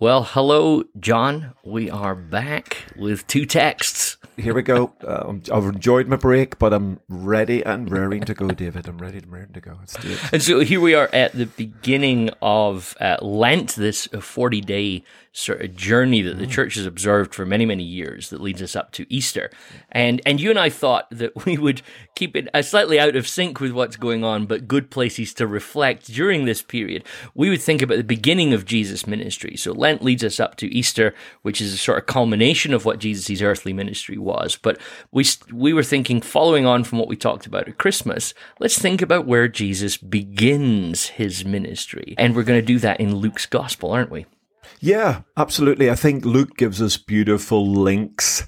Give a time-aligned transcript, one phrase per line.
[0.00, 1.52] Well, hello, John.
[1.62, 4.16] We are back with two texts.
[4.38, 4.94] Here we go.
[5.06, 8.88] Uh, I've enjoyed my break, but I'm ready and raring to go, David.
[8.88, 9.76] I'm ready and raring to go.
[9.78, 10.18] Let's do it.
[10.32, 15.60] And so here we are at the beginning of uh, Lent, this 40 day sort
[15.60, 16.50] of journey that the mm.
[16.50, 19.50] church has observed for many, many years that leads us up to Easter.
[19.92, 21.82] And and you and I thought that we would
[22.16, 25.46] keep it uh, slightly out of sync with what's going on, but good places to
[25.46, 27.04] reflect during this period.
[27.34, 29.56] We would think about the beginning of Jesus' ministry.
[29.56, 32.98] So Lent leads us up to Easter, which is a sort of culmination of what
[32.98, 34.56] Jesus' earthly ministry was.
[34.56, 34.80] But
[35.12, 39.00] we we were thinking, following on from what we talked about at Christmas, let's think
[39.00, 42.14] about where Jesus begins his ministry.
[42.18, 44.26] And we're going to do that in Luke's gospel, aren't we?
[44.78, 45.90] Yeah, absolutely.
[45.90, 48.44] I think Luke gives us beautiful links,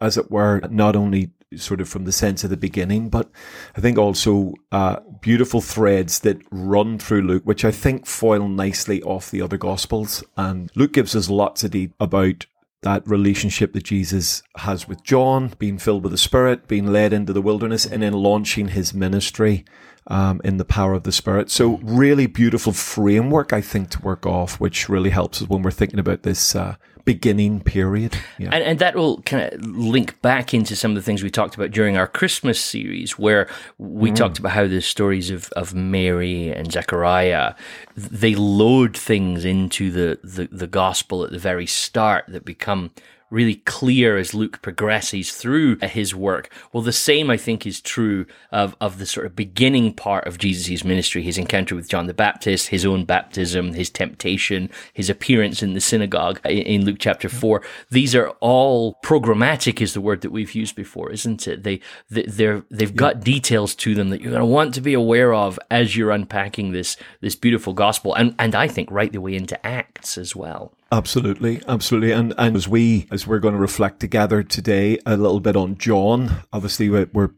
[0.00, 3.30] as it were, not only sort of from the sense of the beginning, but
[3.76, 9.02] I think also uh, beautiful threads that run through Luke, which I think foil nicely
[9.02, 10.24] off the other Gospels.
[10.36, 12.46] And Luke gives us lots of deep about
[12.82, 17.32] that relationship that Jesus has with John, being filled with the Spirit, being led into
[17.32, 19.64] the wilderness, and then launching his ministry
[20.08, 21.50] um, in the power of the Spirit.
[21.50, 25.70] So, really beautiful framework, I think, to work off, which really helps us when we're
[25.70, 26.76] thinking about this uh,
[27.06, 28.18] beginning period.
[28.36, 28.50] Yeah.
[28.52, 31.54] And, and that will kind of link back into some of the things we talked
[31.54, 34.16] about during our Christmas series, where we mm.
[34.16, 37.54] talked about how the stories of, of Mary and Zechariah,
[37.96, 42.90] they load things into the, the, the gospel at the very start that become
[43.30, 46.52] really clear as Luke progresses through uh, his work.
[46.72, 50.38] Well, the same I think is true of, of the sort of beginning part of
[50.38, 55.62] Jesus' ministry, his encounter with John the Baptist, his own baptism, his temptation, his appearance
[55.62, 57.62] in the synagogue in Luke chapter four.
[57.90, 61.64] These are all programmatic is the word that we've used before, isn't it?
[61.64, 65.34] They, they're, they've got details to them that you're going to want to be aware
[65.34, 68.14] of as you're unpacking this, this beautiful gospel.
[68.14, 70.75] And, and I think right the way into Acts as well.
[70.92, 75.40] Absolutely, absolutely, and and as we as we're going to reflect together today a little
[75.40, 77.30] bit on John, obviously we're, we're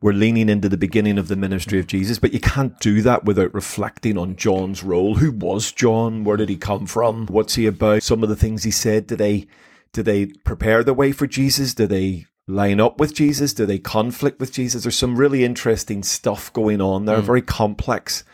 [0.00, 3.24] we're leaning into the beginning of the ministry of Jesus, but you can't do that
[3.24, 5.16] without reflecting on John's role.
[5.16, 6.24] Who was John?
[6.24, 7.26] Where did he come from?
[7.26, 8.02] What's he about?
[8.02, 9.06] Some of the things he said.
[9.06, 9.46] Did they
[9.92, 11.74] did they prepare the way for Jesus?
[11.74, 13.52] Did they line up with Jesus?
[13.52, 14.84] Do they conflict with Jesus?
[14.84, 17.24] There's some really interesting stuff going on there, mm.
[17.24, 18.24] very complex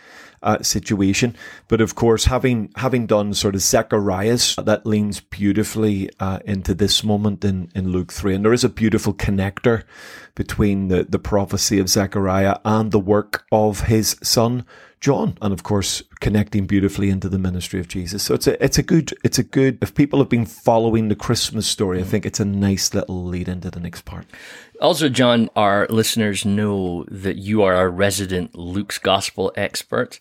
[0.43, 1.37] uh, situation.
[1.69, 7.05] But of course, having having done sort of Zechariah's, that leans beautifully uh, into this
[7.05, 8.37] moment in, in Luke 3.
[8.37, 9.85] And there is a beautiful connector
[10.35, 14.65] between the, the prophecy of Zechariah and the work of his son
[15.01, 18.23] John, and of course connecting beautifully into the ministry of Jesus.
[18.23, 21.17] So it's a it's a good it's a good if people have been following the
[21.17, 22.11] Christmas story, I mm-hmm.
[22.11, 24.27] think it's a nice little lead into the next part.
[24.81, 30.19] Also, John, our listeners know that you are a resident Luke's gospel expert,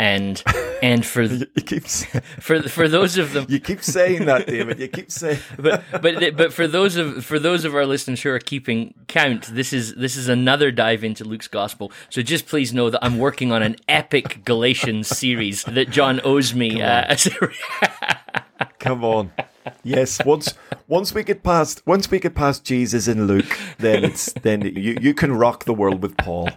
[0.00, 0.42] and
[0.82, 1.84] and for you keep
[2.40, 4.80] for for those of them you keep saying that David.
[4.80, 8.30] You keep saying but but but for those of for those of our listeners who
[8.30, 11.92] are keeping count this is this is another dive into Luke's gospel.
[12.08, 16.54] So just please know that I'm working on an epic Galatians series that John owes
[16.54, 17.16] me Come on, uh,
[18.78, 19.32] Come on.
[19.82, 20.54] Yes, once
[20.88, 24.96] once we get past once we get past Jesus and Luke, then it's then you,
[25.00, 26.50] you can rock the world with Paul,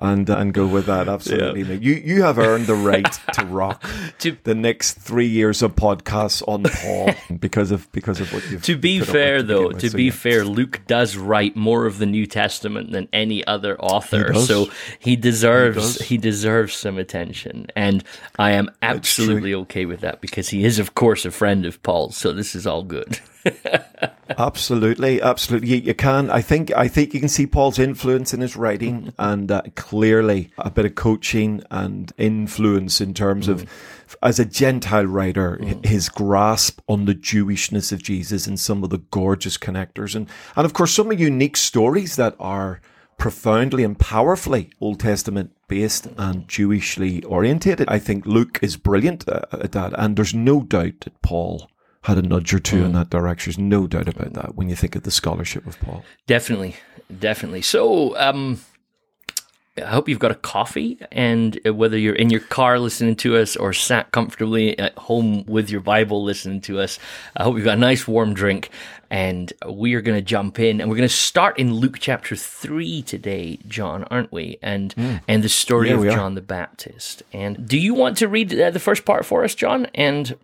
[0.00, 1.62] and and go with that absolutely.
[1.62, 1.80] Yeah.
[1.80, 3.84] You you have earned the right to rock
[4.20, 8.62] to, the next three years of podcasts on Paul because of because of what you've.
[8.62, 10.12] To be fair, though, to so, be yeah.
[10.12, 14.68] fair, Luke does write more of the New Testament than any other author, he so
[14.98, 18.04] he deserves he, he, deserves some attention, and
[18.38, 22.16] I am absolutely okay with that because he is, of course, a friend of Paul's.
[22.16, 23.20] So this is all good.
[24.38, 25.68] absolutely, absolutely.
[25.68, 26.30] You, you, can.
[26.30, 26.70] I think.
[26.76, 30.84] I think you can see Paul's influence in his writing, and uh, clearly a bit
[30.84, 33.52] of coaching and influence in terms mm.
[33.52, 33.66] of,
[34.22, 35.84] as a Gentile writer, mm.
[35.84, 40.64] his grasp on the Jewishness of Jesus and some of the gorgeous connectors, and and
[40.64, 42.80] of course some of unique stories that are
[43.18, 47.88] profoundly and powerfully Old Testament based and Jewishly orientated.
[47.88, 51.70] I think Luke is brilliant at that, and there's no doubt that Paul
[52.02, 52.86] had a nudge or two mm.
[52.86, 53.50] in that direction.
[53.50, 56.04] There's no doubt about that when you think of the scholarship of Paul.
[56.26, 56.76] Definitely,
[57.18, 57.62] definitely.
[57.62, 58.60] So, um,
[59.78, 63.56] I hope you've got a coffee, and whether you're in your car listening to us
[63.56, 66.98] or sat comfortably at home with your Bible listening to us,
[67.34, 68.68] I hope you've got a nice warm drink.
[69.10, 72.36] And we are going to jump in, and we're going to start in Luke chapter
[72.36, 74.58] three today, John, aren't we?
[74.62, 75.22] And mm.
[75.26, 77.22] and the story yeah, of John the Baptist.
[77.32, 79.86] And do you want to read uh, the first part for us, John?
[79.94, 80.36] And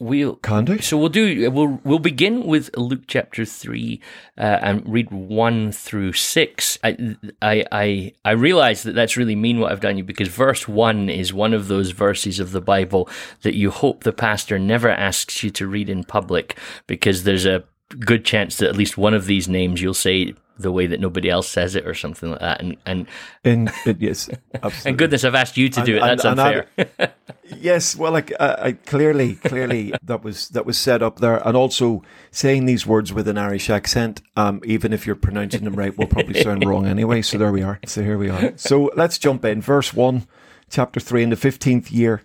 [0.00, 0.80] We'll Can.
[0.80, 1.50] So we'll do.
[1.50, 4.00] We'll we'll begin with Luke chapter three
[4.38, 6.78] uh, and read one through six.
[6.82, 10.66] I I I, I realize that that's really mean what I've done you because verse
[10.66, 13.08] one is one of those verses of the Bible
[13.42, 17.64] that you hope the pastor never asks you to read in public because there's a
[18.00, 21.28] good chance that at least one of these names you'll say the way that nobody
[21.30, 22.60] else says it or something like that.
[22.86, 23.08] And
[23.44, 24.88] and it, yes, absolutely.
[24.90, 26.00] and goodness, I've asked you to do it.
[26.00, 27.14] That's and- and unfair.
[27.58, 31.54] Yes, well, like uh, I clearly, clearly that was that was set up there, and
[31.56, 35.96] also saying these words with an Irish accent, um, even if you're pronouncing them right,
[35.98, 37.20] will probably sound wrong anyway.
[37.20, 37.78] So there we are.
[37.84, 38.52] So here we are.
[38.56, 39.60] So let's jump in.
[39.60, 40.26] Verse one,
[40.70, 42.22] chapter three, in the fifteenth year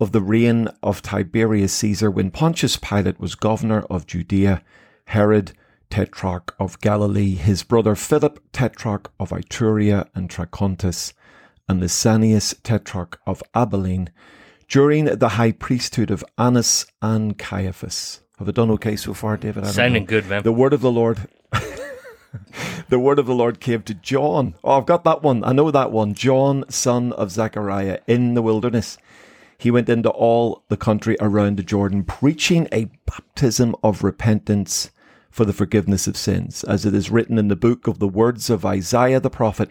[0.00, 4.62] of the reign of Tiberius Caesar, when Pontius Pilate was governor of Judea,
[5.06, 5.52] Herod
[5.90, 11.12] tetrarch of Galilee, his brother Philip tetrarch of Iturea and Traconitis,
[11.68, 14.10] and Lysanias tetrarch of Abilene
[14.68, 18.20] during the high priesthood of Annas and Caiaphas.
[18.38, 19.66] Have I done okay so far, David?
[19.66, 20.08] Sounding know.
[20.08, 20.42] good, man.
[20.42, 21.28] The word of the Lord.
[22.88, 24.54] the word of the Lord came to John.
[24.62, 25.44] Oh, I've got that one.
[25.44, 26.14] I know that one.
[26.14, 28.98] John, son of Zechariah, in the wilderness.
[29.56, 34.90] He went into all the country around the Jordan, preaching a baptism of repentance
[35.36, 38.48] for the forgiveness of sins, as it is written in the book of the words
[38.48, 39.70] of Isaiah the prophet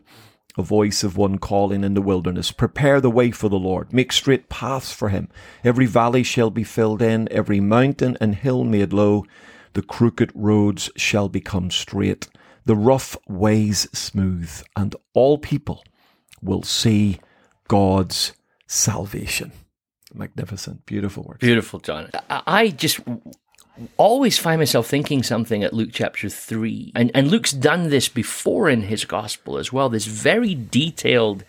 [0.58, 4.12] a voice of one calling in the wilderness, Prepare the way for the Lord, make
[4.12, 5.28] straight paths for him.
[5.64, 9.26] Every valley shall be filled in, every mountain and hill made low.
[9.74, 12.28] The crooked roads shall become straight,
[12.64, 15.84] the rough ways smooth, and all people
[16.44, 17.20] will see
[17.68, 18.34] God's
[18.68, 19.52] salvation.
[20.14, 21.40] Magnificent, beautiful words.
[21.40, 22.12] Beautiful, John.
[22.30, 23.02] I just
[23.98, 26.94] always find myself thinking something at Luke chapter 3.
[26.96, 29.90] And, and Luke's done this before in his gospel as well.
[29.90, 31.44] This very detailed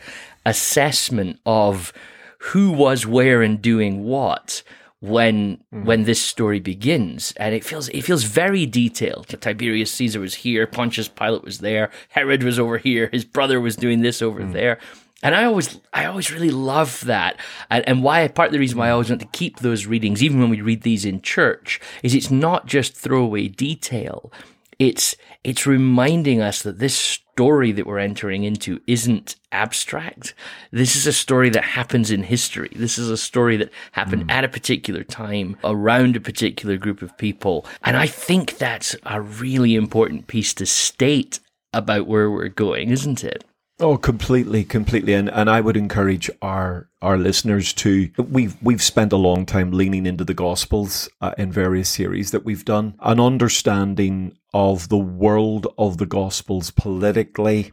[0.44, 1.93] assessment of
[2.38, 4.62] who was where and doing what
[5.00, 5.84] when mm-hmm.
[5.84, 10.67] when this story begins and it feels it feels very detailed tiberius caesar was here
[10.67, 14.52] pontius pilate was there herod was over here his brother was doing this over mm.
[14.55, 14.79] there
[15.26, 17.37] and I always, I always really love that,
[17.69, 20.23] and, and why part of the reason why I always want to keep those readings,
[20.23, 24.32] even when we read these in church, is it's not just throwaway detail.
[24.78, 30.32] It's it's reminding us that this story that we're entering into isn't abstract.
[30.70, 32.70] This is a story that happens in history.
[32.76, 34.31] This is a story that happened hmm.
[34.31, 39.20] at a particular time around a particular group of people, and I think that's a
[39.20, 41.40] really important piece to state
[41.72, 43.43] about where we're going, isn't it?
[43.78, 49.12] Oh, completely, completely, and and I would encourage our our listeners to we've we've spent
[49.12, 53.20] a long time leaning into the Gospels uh, in various series that we've done, an
[53.20, 57.70] understanding of the world of the Gospels politically,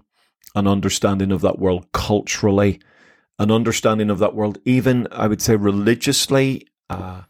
[0.56, 2.82] an understanding of that world culturally,
[3.40, 6.68] an understanding of that world even I would say religiously.
[6.90, 7.22] Uh,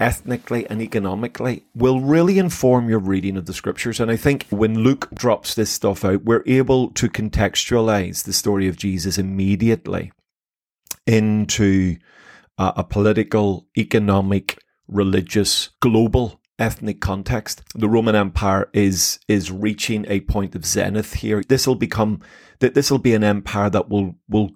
[0.00, 4.00] ethnically and economically will really inform your reading of the scriptures.
[4.00, 8.68] And I think when Luke drops this stuff out, we're able to contextualize the story
[8.68, 10.12] of Jesus immediately
[11.06, 11.96] into
[12.58, 14.58] a political, economic,
[14.88, 17.62] religious, global ethnic context.
[17.74, 21.42] The Roman Empire is is reaching a point of zenith here.
[21.48, 22.20] This will become
[22.58, 24.50] that this will be an empire that will will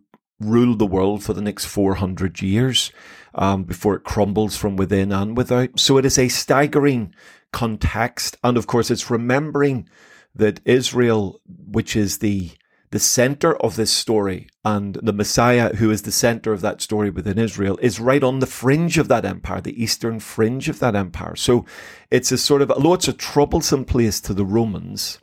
[0.45, 2.93] rule the world for the next 400 years
[3.35, 5.79] um, before it crumbles from within and without.
[5.79, 7.15] So it is a staggering
[7.53, 8.37] context.
[8.43, 9.89] And of course, it's remembering
[10.35, 12.53] that Israel, which is the
[12.93, 17.09] the center of this story and the Messiah, who is the center of that story
[17.09, 20.95] within Israel, is right on the fringe of that empire, the eastern fringe of that
[20.95, 21.35] empire.
[21.35, 21.65] So
[22.11, 25.21] it's a sort of, although it's a troublesome place to the Romans,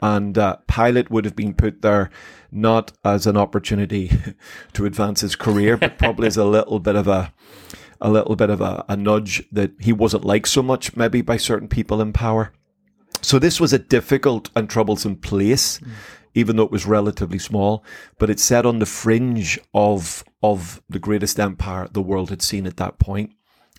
[0.00, 2.10] and uh, Pilate would have been put there
[2.50, 4.10] not as an opportunity
[4.72, 7.32] to advance his career, but probably as a little bit of a
[8.00, 11.36] a little bit of a, a nudge that he wasn't liked so much, maybe by
[11.36, 12.52] certain people in power.
[13.22, 15.90] So this was a difficult and troublesome place, mm.
[16.34, 17.84] even though it was relatively small.
[18.18, 22.66] But it sat on the fringe of of the greatest empire the world had seen
[22.66, 23.32] at that point.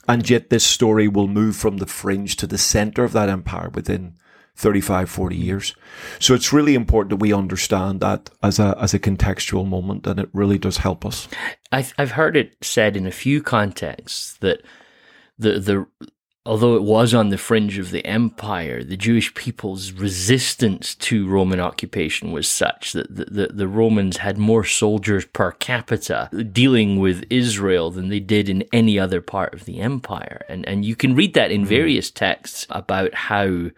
[0.08, 3.70] And yet this story will move from the fringe to the center of that empire
[3.70, 4.16] within
[4.60, 5.46] 35, 40 mm-hmm.
[5.46, 5.76] years.
[6.20, 10.20] So it's really important that we understand that as a, as a contextual moment and
[10.20, 11.28] it really does help us.
[11.72, 14.62] I've, I've heard it said in a few contexts that
[15.38, 15.88] the, the,
[16.46, 21.62] although it was on the fringe of the empire, the Jewish people's resistance to Roman
[21.62, 27.24] occupation was such that the, the, the, Romans had more soldiers per capita dealing with
[27.30, 30.44] Israel than they did in any other part of the empire.
[30.50, 31.68] And, and you can read that in mm.
[31.68, 33.70] various texts about how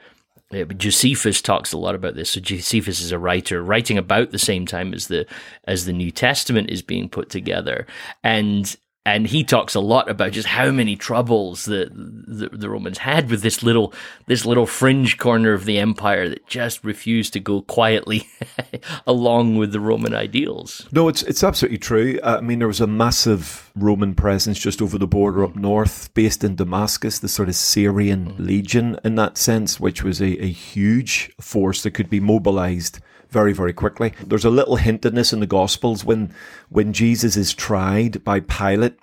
[0.78, 2.32] Josephus talks a lot about this.
[2.32, 5.26] So Josephus is a writer writing about the same time as the
[5.66, 7.86] as the New Testament is being put together,
[8.24, 13.00] and and he talks a lot about just how many troubles the, the, the Romans
[13.00, 13.94] had with this little
[14.28, 18.28] this little fringe corner of the empire that just refused to go quietly
[19.08, 20.88] along with the Roman ideals.
[20.92, 22.20] No, it's it's absolutely true.
[22.24, 26.44] I mean, there was a massive Roman presence just over the border up north, based
[26.44, 28.40] in Damascus, the sort of Syrian mm.
[28.40, 33.00] legion in that sense, which was a, a huge force that could be mobilized
[33.32, 34.14] very, very quickly.
[34.26, 36.34] There's a little hint in this in the Gospels when
[36.70, 38.98] when Jesus is tried by Pilate,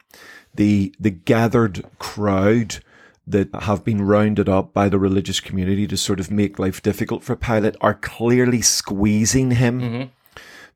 [0.54, 2.76] the the gathered crowd
[3.26, 7.22] that have been rounded up by the religious community to sort of make life difficult
[7.22, 9.80] for Pilate are clearly squeezing him.
[9.80, 10.04] Mm-hmm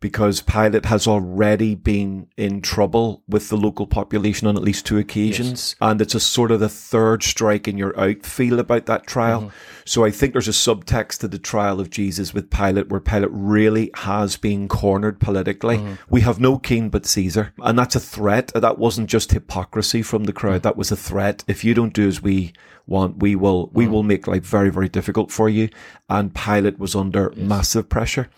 [0.03, 4.99] because Pilate has already been in trouble with the local population on at least two
[4.99, 5.51] occasions.
[5.51, 5.77] Yes.
[5.81, 9.43] And it's a sort of the third strike and you're out feel about that trial.
[9.43, 9.57] Mm-hmm.
[9.87, 13.31] So I think there's a subtext to the trial of Jesus with Pilate where Pilate
[13.31, 15.79] really has been cornered politically.
[15.79, 15.95] Mm-hmm.
[16.11, 17.55] We have no king but Caesar.
[17.63, 18.51] And that's a threat.
[18.55, 20.57] That wasn't just hypocrisy from the crowd.
[20.57, 20.63] Mm-hmm.
[20.63, 21.45] That was a threat.
[21.47, 22.53] If you don't do as we
[22.89, 23.93] want, we will, we mm-hmm.
[23.93, 25.69] will make life very, very difficult for you.
[26.11, 27.49] And Pilate was under yes.
[27.49, 28.29] massive pressure.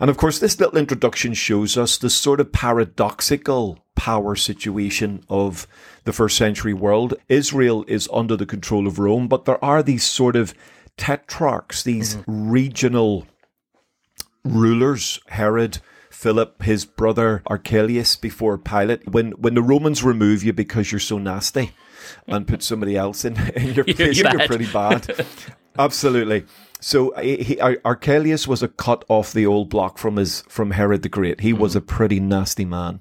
[0.00, 5.66] And of course, this little introduction shows us the sort of paradoxical power situation of
[6.04, 7.14] the first century world.
[7.28, 10.54] Israel is under the control of Rome, but there are these sort of
[10.96, 12.50] tetrarchs, these mm-hmm.
[12.50, 13.26] regional
[14.44, 15.78] rulers, Herod,
[16.10, 19.08] Philip, his brother Archelaus before Pilate.
[19.08, 21.72] When when the Romans remove you because you're so nasty
[22.26, 25.26] and put somebody else in, in your place, you're, you're pretty bad.
[25.78, 26.44] Absolutely.
[26.80, 31.08] So he, Archelaus was a cut off the old block from his from Herod the
[31.08, 31.40] Great.
[31.40, 31.62] He mm-hmm.
[31.62, 33.00] was a pretty nasty man,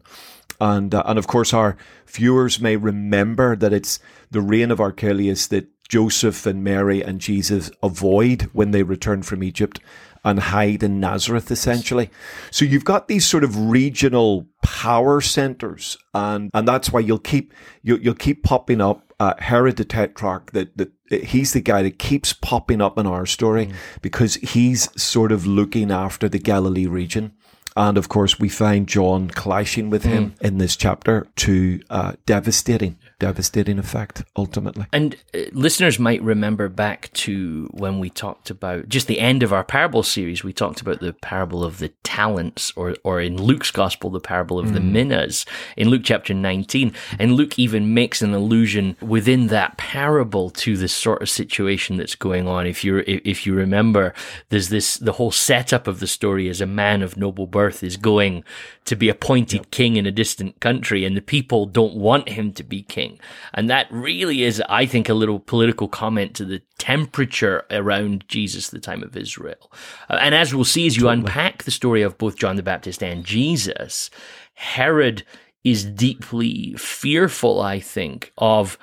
[0.61, 1.75] and uh, and of course our
[2.07, 3.99] viewers may remember that it's
[4.31, 9.43] the reign of Archelaus that Joseph and Mary and Jesus avoid when they return from
[9.43, 9.79] Egypt
[10.23, 12.09] and hide in Nazareth, essentially.
[12.49, 17.53] So you've got these sort of regional power centers, and and that's why you'll keep
[17.81, 19.12] you'll, you'll keep popping up.
[19.23, 20.91] Uh, Herod the Tetrarch, that that
[21.23, 23.73] he's the guy that keeps popping up in our story mm.
[24.01, 27.31] because he's sort of looking after the Galilee region.
[27.75, 30.41] And of course, we find John clashing with him mm.
[30.41, 34.85] in this chapter to uh, devastating devastating effect ultimately.
[34.91, 39.53] And uh, listeners might remember back to when we talked about just the end of
[39.53, 43.71] our parable series, we talked about the parable of the talents, or, or in Luke's
[43.71, 44.73] gospel, the parable of mm.
[44.73, 45.45] the minas
[45.77, 46.93] in Luke chapter 19.
[47.17, 52.15] And Luke even makes an allusion within that parable to the sort of situation that's
[52.15, 52.67] going on.
[52.67, 54.13] If you if you remember,
[54.49, 57.95] there's this the whole setup of the story is a man of noble birth is
[57.95, 58.43] going
[58.85, 59.71] to be appointed yep.
[59.71, 63.19] king in a distant country, and the people don't want him to be king.
[63.53, 68.69] And that really is, I think, a little political comment to the temperature around Jesus,
[68.69, 69.71] the time of Israel.
[70.09, 71.21] Uh, and as we'll see as you totally.
[71.21, 74.09] unpack the story of both John the Baptist and Jesus,
[74.55, 75.23] Herod
[75.63, 78.77] is deeply fearful, I think, of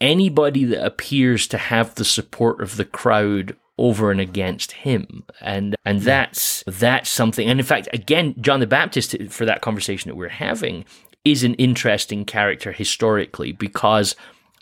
[0.00, 5.74] anybody that appears to have the support of the crowd over and against him and
[5.84, 10.14] and that's that's something and in fact again John the Baptist for that conversation that
[10.14, 10.84] we're having
[11.24, 14.14] is an interesting character historically because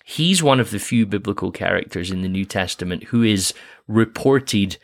[0.07, 3.53] he's one of the few biblical characters in the New Testament who is
[3.87, 4.79] reported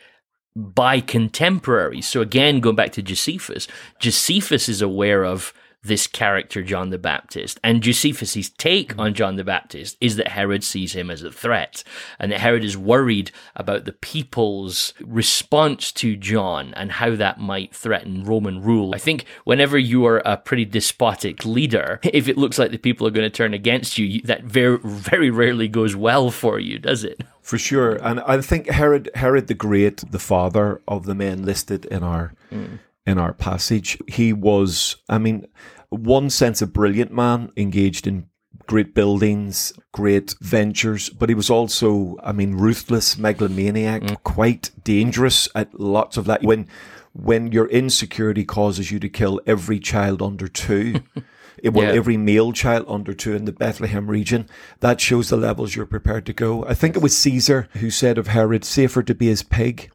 [0.55, 2.07] by contemporaries.
[2.07, 3.67] So again, going back to Josephus,
[3.99, 5.51] Josephus is aware of
[5.87, 7.59] this character, John the Baptist.
[7.63, 11.83] And Josephus' take on John the Baptist is that Herod sees him as a threat
[12.19, 17.75] and that Herod is worried about the people's response to John and how that might
[17.75, 18.93] threaten Roman rule.
[18.93, 23.07] I think whenever you are a pretty despotic leader, if it looks like the people
[23.07, 27.03] are going to turn against you, that very, very rarely goes well for you, does
[27.03, 27.21] it?
[27.41, 27.95] For sure.
[27.95, 32.33] And I think Herod, Herod the Great, the father of the men listed in our
[32.51, 33.97] mm in our passage.
[34.07, 35.47] He was, I mean,
[35.89, 38.27] one sense a brilliant man, engaged in
[38.67, 44.23] great buildings, great ventures, but he was also, I mean, ruthless, megalomaniac, mm.
[44.23, 46.43] quite dangerous at lots of that.
[46.43, 46.67] When
[47.13, 51.01] when your insecurity causes you to kill every child under two.
[51.63, 51.93] well, yeah.
[51.93, 54.47] every male child under two in the Bethlehem region.
[54.81, 56.63] That shows the levels you're prepared to go.
[56.65, 59.89] I think it was Caesar who said of Herod, safer to be his pig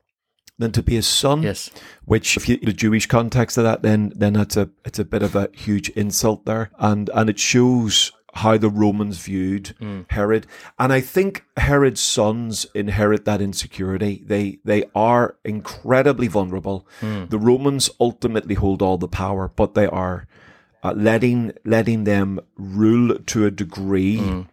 [0.59, 1.42] than to be his son.
[1.42, 1.71] Yes.
[2.04, 5.23] Which, if you the Jewish context of that, then then that's a it's a bit
[5.23, 10.11] of a huge insult there, and and it shows how the Romans viewed mm.
[10.11, 10.47] Herod.
[10.78, 14.23] And I think Herod's sons inherit that insecurity.
[14.26, 16.87] They they are incredibly vulnerable.
[17.00, 17.30] Mm.
[17.30, 20.26] The Romans ultimately hold all the power, but they are
[20.82, 24.18] uh, letting letting them rule to a degree.
[24.18, 24.49] Mm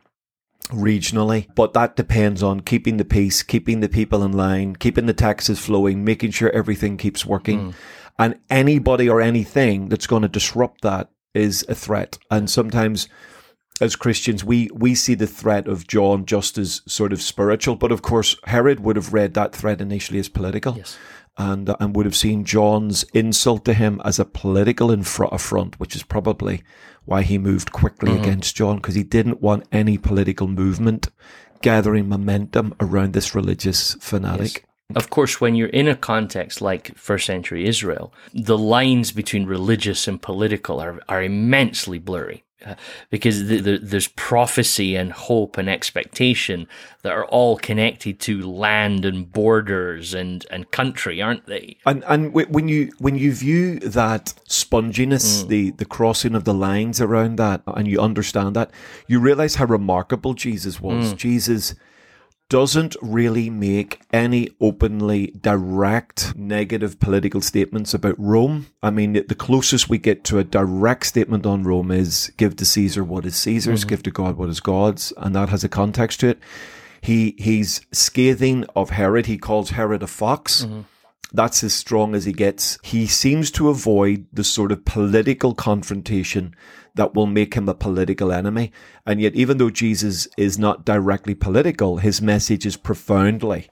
[0.68, 5.14] regionally, but that depends on keeping the peace, keeping the people in line, keeping the
[5.14, 7.60] taxes flowing, making sure everything keeps working.
[7.60, 7.74] Mm.
[8.20, 12.18] And anybody or anything that's going to disrupt that is a threat.
[12.30, 13.08] And sometimes
[13.82, 17.92] as Christians, we, we see the threat of John just as sort of spiritual, but
[17.92, 20.76] of course, Herod would have read that threat initially as political.
[20.76, 20.98] Yes.
[21.42, 26.04] And, and would have seen John's insult to him as a political affront, which is
[26.04, 26.64] probably
[27.06, 28.24] why he moved quickly mm-hmm.
[28.24, 31.08] against John, because he didn't want any political movement
[31.62, 34.66] gathering momentum around this religious fanatic.
[34.96, 40.08] Of course, when you're in a context like first century Israel, the lines between religious
[40.08, 42.44] and political are, are immensely blurry.
[42.66, 42.76] Uh,
[43.10, 46.68] because the, the, there's prophecy and hope and expectation
[47.04, 51.78] that are all connected to land and borders and, and country, aren't they?
[51.86, 57.00] And and when you when you view that sponginess, the the crossing of the lines
[57.00, 58.72] around that, and you understand that,
[59.08, 61.14] you realize how remarkable Jesus was.
[61.14, 61.76] Jesus
[62.50, 68.68] doesn't really make any openly direct negative political statements about Rome.
[68.82, 72.66] I mean, the closest we get to a direct statement on Rome is give to
[72.66, 73.90] Caesar what is Caesar's, mm-hmm.
[73.90, 76.40] give to God what is God's, and that has a context to it.
[77.02, 79.28] He he's scathing of Herod.
[79.28, 80.66] He calls Herod a fox.
[80.66, 80.82] Mm-hmm.
[81.32, 82.80] That's as strong as he gets.
[82.84, 86.56] He seems to avoid the sort of political confrontation
[87.00, 88.74] that will make him a political enemy.
[89.06, 93.70] And yet, even though Jesus is not directly political, his message is profoundly,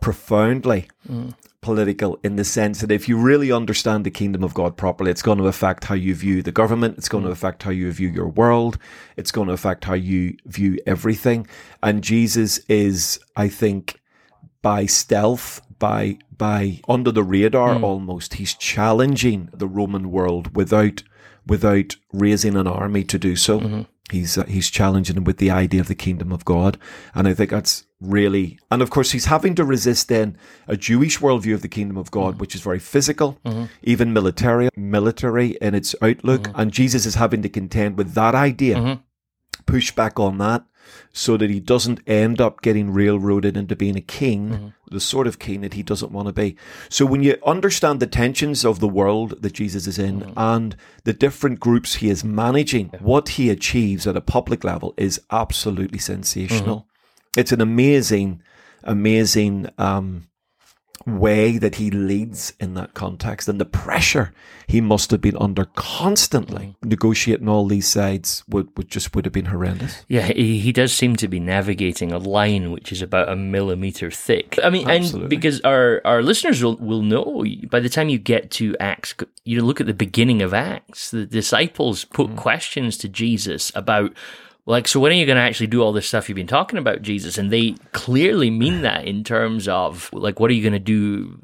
[0.00, 1.32] profoundly hmm.
[1.60, 5.20] political in the sense that if you really understand the kingdom of God properly, it's
[5.20, 6.96] going to affect how you view the government.
[6.96, 7.34] It's going to hmm.
[7.34, 8.78] affect how you view your world.
[9.18, 11.46] It's going to affect how you view everything.
[11.82, 14.00] And Jesus is, I think,
[14.62, 17.84] by stealth, by by under the radar hmm.
[17.84, 21.02] almost, he's challenging the Roman world without
[21.46, 23.60] without raising an army to do so.
[23.60, 23.82] Mm-hmm.
[24.10, 26.78] He's uh, he's challenging them with the idea of the kingdom of God,
[27.14, 28.58] and I think that's really.
[28.70, 32.10] And of course, he's having to resist then a Jewish worldview of the kingdom of
[32.10, 32.40] God, mm-hmm.
[32.40, 33.66] which is very physical, mm-hmm.
[33.82, 36.48] even military, military in its outlook.
[36.56, 39.00] And Jesus is having to contend with that idea,
[39.70, 40.64] push back on that,
[41.12, 44.68] so that he doesn't end up getting railroaded into being a king, mm-hmm.
[44.90, 46.56] the sort of king that he doesn't want to be.
[46.88, 50.32] So when you understand the tensions of the world that Jesus is in mm-hmm.
[50.36, 55.20] and the different groups he is managing, what he achieves at a public level is
[55.30, 56.78] absolutely sensational.
[56.78, 57.40] Mm-hmm.
[57.40, 58.42] It's an amazing,
[58.82, 60.26] amazing um,
[61.06, 64.32] way that he leads in that context and the pressure
[64.66, 69.32] he must have been under constantly negotiating all these sides would, would just would have
[69.32, 70.04] been horrendous.
[70.08, 74.10] Yeah, he, he does seem to be navigating a line which is about a millimeter
[74.10, 74.58] thick.
[74.62, 75.22] I mean, Absolutely.
[75.22, 79.14] and because our, our listeners will, will know by the time you get to Acts,
[79.44, 82.36] you look at the beginning of Acts, the disciples put mm.
[82.36, 84.12] questions to Jesus about,
[84.66, 86.78] like, so when are you going to actually do all this stuff you've been talking
[86.78, 87.38] about, Jesus?
[87.38, 91.38] And they clearly mean that in terms of, like, what are you going to do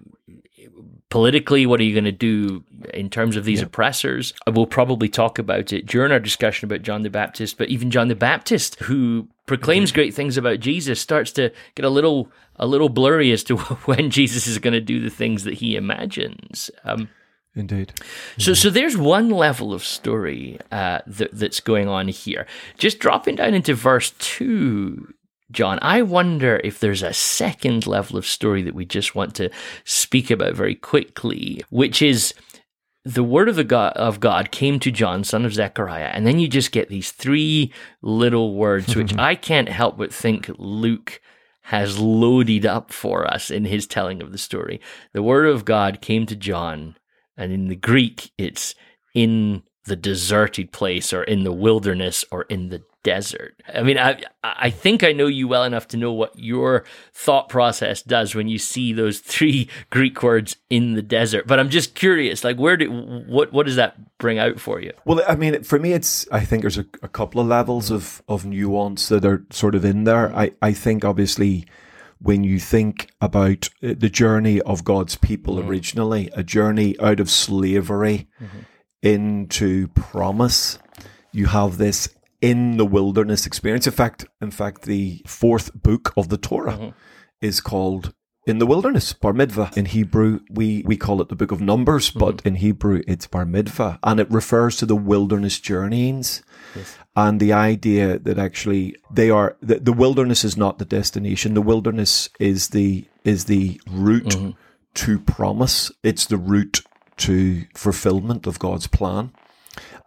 [1.08, 1.66] politically?
[1.66, 4.34] What are you going to do in terms of these oppressors?
[4.46, 8.08] We'll probably talk about it during our discussion about John the Baptist, but even John
[8.08, 12.88] the Baptist, who proclaims great things about Jesus, starts to get a little a little
[12.88, 16.70] blurry as to when Jesus is going to do the things that he imagines.
[16.84, 17.08] Um,
[17.56, 17.94] Indeed.
[18.36, 22.46] so, so there's one level of story uh, that, that's going on here.
[22.76, 25.14] Just dropping down into verse two,
[25.50, 25.78] John.
[25.80, 29.50] I wonder if there's a second level of story that we just want to
[29.84, 32.34] speak about very quickly, which is
[33.06, 36.38] the word of the God of God came to John, son of Zechariah, and then
[36.38, 41.22] you just get these three little words, which I can't help but think Luke
[41.62, 44.80] has loaded up for us in his telling of the story.
[45.12, 46.96] The word of God came to John,
[47.36, 48.74] and in the Greek, it's
[49.14, 53.62] in the deserted place, or in the wilderness, or in the desert.
[53.72, 57.48] I mean, I I think I know you well enough to know what your thought
[57.48, 61.46] process does when you see those three Greek words in the desert.
[61.46, 62.90] But I'm just curious, like, where do
[63.28, 64.92] what what does that bring out for you?
[65.04, 66.26] Well, I mean, for me, it's.
[66.32, 69.84] I think there's a, a couple of levels of of nuance that are sort of
[69.84, 70.28] in there.
[70.28, 70.38] Mm-hmm.
[70.38, 71.64] I I think obviously
[72.18, 75.68] when you think about uh, the journey of God's people mm-hmm.
[75.68, 78.58] originally, a journey out of slavery mm-hmm.
[79.02, 80.78] into promise,
[81.32, 82.08] you have this
[82.40, 83.86] in the wilderness experience.
[83.86, 86.90] In fact, in fact, the fourth book of the Torah mm-hmm.
[87.40, 88.14] is called
[88.46, 89.76] in the wilderness, Bamidbar.
[89.76, 93.98] In Hebrew, we, we call it the book of Numbers, but in Hebrew, it's Bamidbar.
[94.04, 96.42] And it refers to the wilderness journeyings.
[97.14, 101.54] And the idea that actually they are, the, the wilderness is not the destination.
[101.54, 104.50] The wilderness is the, is the route mm-hmm.
[104.94, 105.90] to promise.
[106.02, 106.82] It's the route
[107.18, 109.32] to fulfillment of God's plan.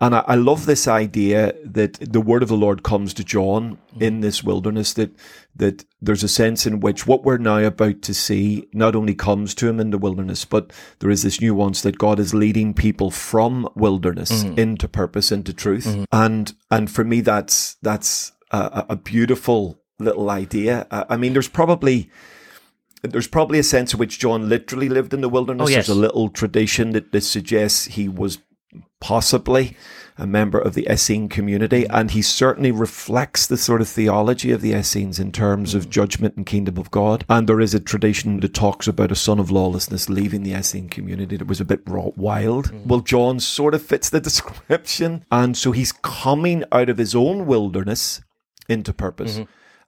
[0.01, 3.77] And I, I love this idea that the word of the Lord comes to John
[3.99, 5.12] in this wilderness, that,
[5.55, 9.53] that there's a sense in which what we're now about to see not only comes
[9.55, 13.12] to him in the wilderness, but there is this nuance that God is leading people
[13.12, 16.05] from wilderness into purpose, into truth.
[16.12, 20.88] And, and for me, that's, that's a, a beautiful little idea.
[20.89, 22.10] Uh, I mean, there's probably,
[23.01, 25.67] there's probably a sense in which John literally lived in the wilderness.
[25.67, 25.88] Oh, yes.
[25.88, 28.39] There's a little tradition that, that suggests he was
[28.99, 29.75] possibly
[30.19, 31.95] a member of the Essene community, mm-hmm.
[31.95, 35.91] and he certainly reflects the sort of theology of the Essenes in terms of mm-hmm.
[35.91, 37.25] judgment and kingdom of God.
[37.29, 40.89] And there is a tradition that talks about a son of lawlessness leaving the Essene
[40.89, 42.65] community that was a bit wild.
[42.67, 42.88] Mm-hmm.
[42.88, 47.45] Well, John sort of fits the description, and so he's coming out of his own
[47.45, 48.21] wilderness
[48.67, 49.39] into purpose.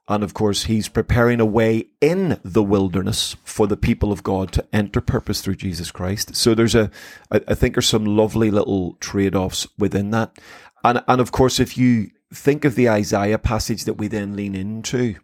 [0.08, 4.50] And of course, he's preparing a way in the wilderness for the people of God
[4.52, 6.34] to enter purpose through Jesus Christ.
[6.34, 6.90] So there's a,
[7.30, 10.38] I think there's some lovely little trade offs within that.
[10.84, 14.56] And, and of course, if you think of the Isaiah passage that we then lean
[14.56, 15.16] into,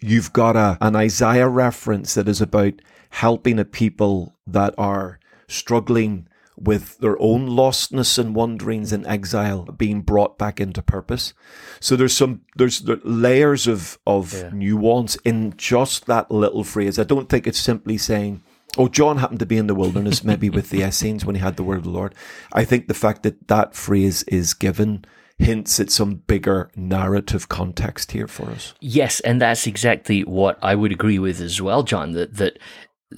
[0.00, 2.74] you've got a, an Isaiah reference that is about
[3.10, 10.02] helping a people that are struggling with their own lostness and wanderings in exile being
[10.02, 11.34] brought back into purpose.
[11.80, 14.50] So there's some there's there layers of of Yeah.
[14.52, 16.98] nuance in just that little phrase.
[16.98, 18.42] I don't think it's simply saying
[18.76, 21.54] Oh, John happened to be in the wilderness, maybe with the Essenes when he had
[21.56, 22.12] the word of the Lord.
[22.52, 25.04] I think the fact that that phrase is given
[25.38, 28.74] hints at some bigger narrative context here for us.
[28.80, 32.12] Yes, and that's exactly what I would agree with as well, John.
[32.12, 32.58] That that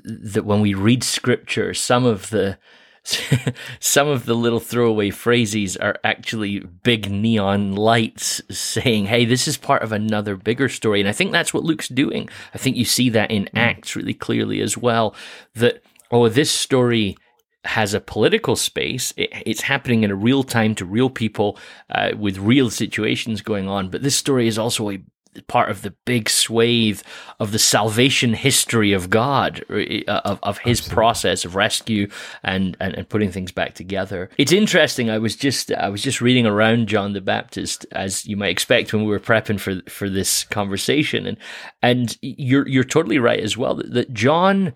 [0.05, 2.59] that when we read scripture, some of the
[3.81, 9.57] some of the little throwaway phrases are actually big neon lights saying, "Hey, this is
[9.57, 12.29] part of another bigger story." And I think that's what Luke's doing.
[12.55, 15.15] I think you see that in Acts really clearly as well.
[15.55, 17.17] That oh, this story
[17.65, 19.13] has a political space.
[19.17, 21.59] It, it's happening in a real time to real people
[21.91, 23.91] uh, with real situations going on.
[23.91, 24.99] But this story is also a
[25.43, 27.01] part of the big swathe
[27.41, 32.09] of the salvation history of God, uh, of, of his process of rescue
[32.43, 34.31] and, and, and putting things back together.
[34.39, 35.11] It's interesting.
[35.11, 38.93] I was just, I was just reading around John the Baptist, as you might expect
[38.93, 41.27] when we were prepping for, for this conversation.
[41.27, 41.39] And,
[41.83, 44.75] and you're, you're totally right as well that, that John,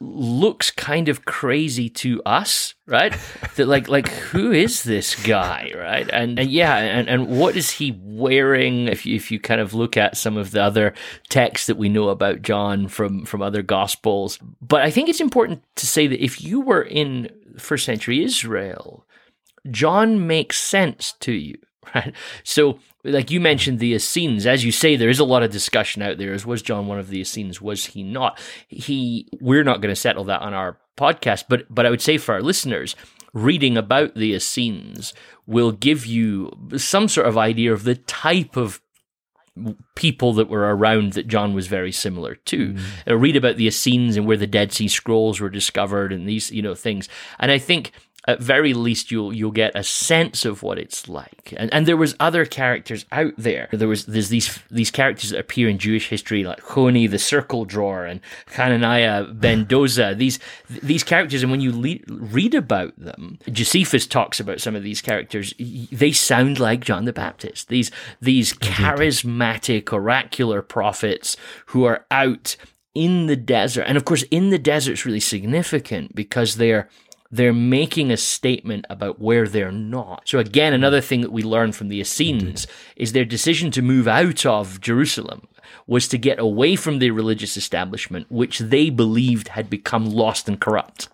[0.00, 3.16] looks kind of crazy to us, right?
[3.56, 6.08] that like like who is this guy, right?
[6.12, 8.88] And and yeah, and, and what is he wearing?
[8.88, 10.94] If you, if you kind of look at some of the other
[11.28, 15.62] texts that we know about John from from other gospels, but I think it's important
[15.76, 19.06] to say that if you were in first century Israel,
[19.70, 21.56] John makes sense to you,
[21.94, 22.14] right?
[22.44, 26.02] So, like you mentioned, the Essenes, as you say, there is a lot of discussion
[26.02, 26.32] out there.
[26.32, 27.60] As was John one of the Essenes?
[27.60, 28.40] Was he not?
[28.68, 29.28] He.
[29.40, 32.34] We're not going to settle that on our podcast, but but I would say for
[32.34, 32.96] our listeners,
[33.32, 35.14] reading about the Essenes
[35.46, 38.80] will give you some sort of idea of the type of
[39.94, 42.76] people that were around that John was very similar to.
[43.08, 46.50] Uh, read about the Essenes and where the Dead Sea Scrolls were discovered and these,
[46.50, 47.08] you know, things.
[47.38, 47.92] And I think
[48.26, 51.54] at very least you'll you'll get a sense of what it's like.
[51.56, 53.68] And and there was other characters out there.
[53.72, 57.64] There was there's these these characters that appear in Jewish history like Honi the circle
[57.64, 58.20] drawer and
[58.52, 60.16] Hanina ben Dosa.
[60.26, 64.82] These these characters and when you le- read about them, Josephus talks about some of
[64.82, 65.54] these characters.
[65.92, 67.68] They sound like John the Baptist.
[67.68, 71.36] These these charismatic oracular prophets
[71.66, 72.56] who are out
[72.96, 73.82] in the desert.
[73.82, 76.88] And of course in the desert's really significant because they're
[77.30, 80.22] they're making a statement about where they're not.
[80.26, 84.08] So again, another thing that we learn from the Essenes is their decision to move
[84.08, 85.48] out of Jerusalem
[85.86, 90.60] was to get away from the religious establishment, which they believed had become lost and
[90.60, 91.08] corrupt.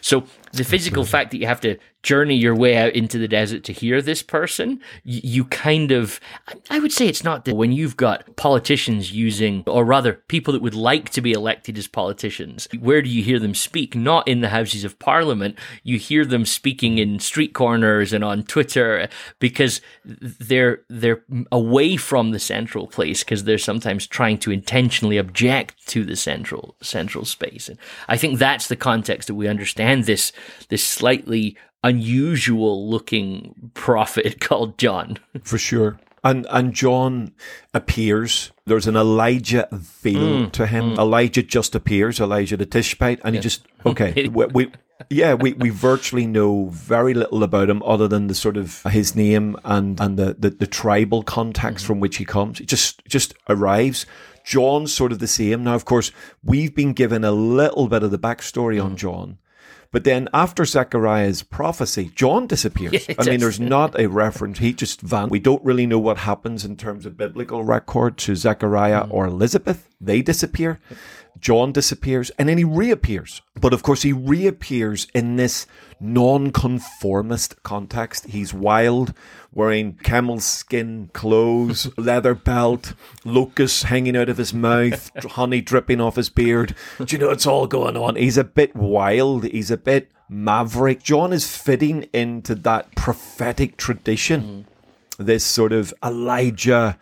[0.00, 3.62] So the physical fact that you have to journey your way out into the desert
[3.64, 7.54] to hear this person, you, you kind of, I- I would say it's not that
[7.54, 11.86] when you've got politicians using, or rather people that would like to be elected as
[11.86, 13.94] politicians, where do you hear them speak?
[13.94, 15.58] Not in the houses of parliament.
[15.82, 19.08] You hear them speaking in street corners and on Twitter
[19.40, 25.86] because they're, they're away from the central place because they're sometimes trying to intentionally object
[25.88, 27.68] to the central, central space.
[27.68, 30.32] And I think that's the context that we understand this,
[30.68, 35.18] this slightly unusual looking prophet called John.
[35.42, 35.98] For sure.
[36.22, 37.32] And and John
[37.72, 38.52] appears.
[38.66, 40.90] There's an Elijah feel mm, to him.
[40.90, 40.98] Mm.
[40.98, 42.20] Elijah just appears.
[42.20, 44.28] Elijah the Tishbite, and he just okay.
[44.32, 44.72] we, we
[45.08, 49.14] yeah we, we virtually know very little about him other than the sort of his
[49.16, 52.58] name and and the the, the tribal context from which he comes.
[52.58, 54.06] He just just arrives.
[54.44, 55.64] John's sort of the same.
[55.64, 58.96] Now, of course, we've been given a little bit of the backstory on mm.
[58.96, 59.38] John.
[59.92, 62.90] But then after Zechariah's prophecy, John disappears.
[63.08, 64.58] Yeah, I mean, there's not a reference.
[64.58, 65.28] He just van.
[65.28, 69.12] We don't really know what happens in terms of biblical record to Zechariah mm.
[69.12, 69.88] or Elizabeth.
[70.00, 70.80] They disappear.
[71.40, 73.42] John disappears and then he reappears.
[73.58, 75.66] But of course, he reappears in this
[76.00, 78.26] non-conformist context.
[78.26, 79.12] He's wild,
[79.52, 86.16] wearing camel skin clothes, leather belt, locusts hanging out of his mouth, honey dripping off
[86.16, 86.74] his beard.
[86.98, 88.16] Do you know it's all going on?
[88.16, 89.44] He's a bit wild.
[89.44, 91.02] He's a bit maverick.
[91.02, 94.66] John is fitting into that prophetic tradition.
[95.18, 95.26] Mm.
[95.26, 96.98] This sort of Elijah,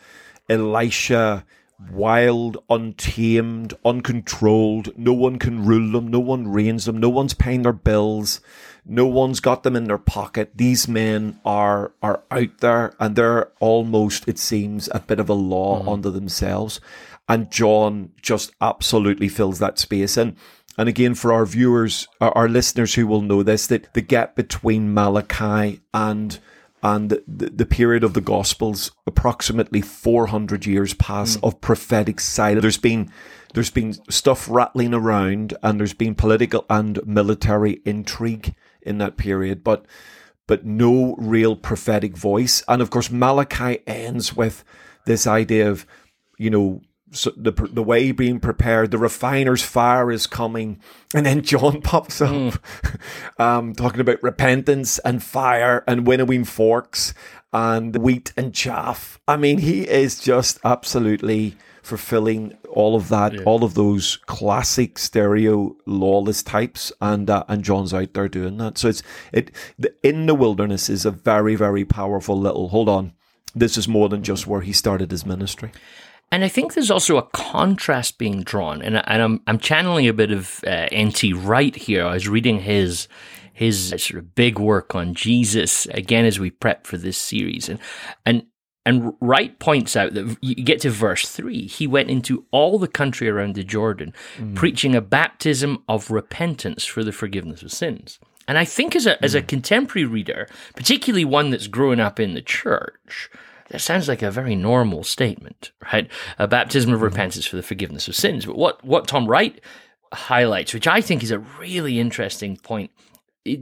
[0.48, 1.44] Elisha,
[1.92, 4.96] wild, untamed, uncontrolled.
[4.96, 6.08] No one can rule them.
[6.08, 6.98] No one reigns them.
[6.98, 8.40] No one's paying their bills.
[8.84, 10.52] No one's got them in their pocket.
[10.56, 15.34] These men are are out there, and they're almost, it seems, a bit of a
[15.34, 15.88] law mm-hmm.
[15.88, 16.80] unto themselves.
[17.28, 20.36] And John just absolutely fills that space in.
[20.78, 24.34] And again, for our viewers, our, our listeners who will know this, that the gap
[24.34, 26.38] between Malachi and
[26.82, 31.44] and the, the period of the Gospels, approximately 400 years pass hmm.
[31.44, 32.62] of prophetic silence.
[32.62, 33.10] There's been
[33.54, 39.64] there's been stuff rattling around, and there's been political and military intrigue in that period,
[39.64, 39.86] but
[40.46, 42.62] but no real prophetic voice.
[42.68, 44.64] And of course, Malachi ends with
[45.06, 45.86] this idea of
[46.38, 50.80] you know so the the way being prepared, the refiner's fire is coming,
[51.14, 52.54] and then John pops up,
[53.38, 57.14] um, talking about repentance and fire and winnowing forks
[57.52, 59.20] and wheat and chaff.
[59.26, 65.74] I mean, he is just absolutely fulfilling all of that, all of those classic stereo
[65.86, 68.78] lawless types, and uh, and John's out there doing that.
[68.78, 72.68] So it's it the, in the wilderness is a very very powerful little.
[72.68, 73.12] Hold on,
[73.54, 75.72] this is more than just where he started his ministry.
[76.30, 80.12] And I think there's also a contrast being drawn, and, and I'm I'm channeling a
[80.12, 81.32] bit of uh, N.T.
[81.32, 82.04] Wright here.
[82.04, 83.08] I was reading his
[83.54, 87.68] his uh, sort of big work on Jesus again as we prep for this series,
[87.70, 87.78] and
[88.26, 88.44] and
[88.84, 91.66] and Wright points out that you get to verse three.
[91.66, 94.54] He went into all the country around the Jordan, mm.
[94.54, 98.18] preaching a baptism of repentance for the forgiveness of sins.
[98.46, 99.48] And I think as a as a mm.
[99.48, 103.30] contemporary reader, particularly one that's grown up in the church,
[103.70, 106.10] that sounds like a very normal statement, right?
[106.38, 107.04] A baptism of mm-hmm.
[107.04, 108.46] repentance for the forgiveness of sins.
[108.46, 109.60] But what, what Tom Wright
[110.12, 112.90] highlights, which I think is a really interesting point,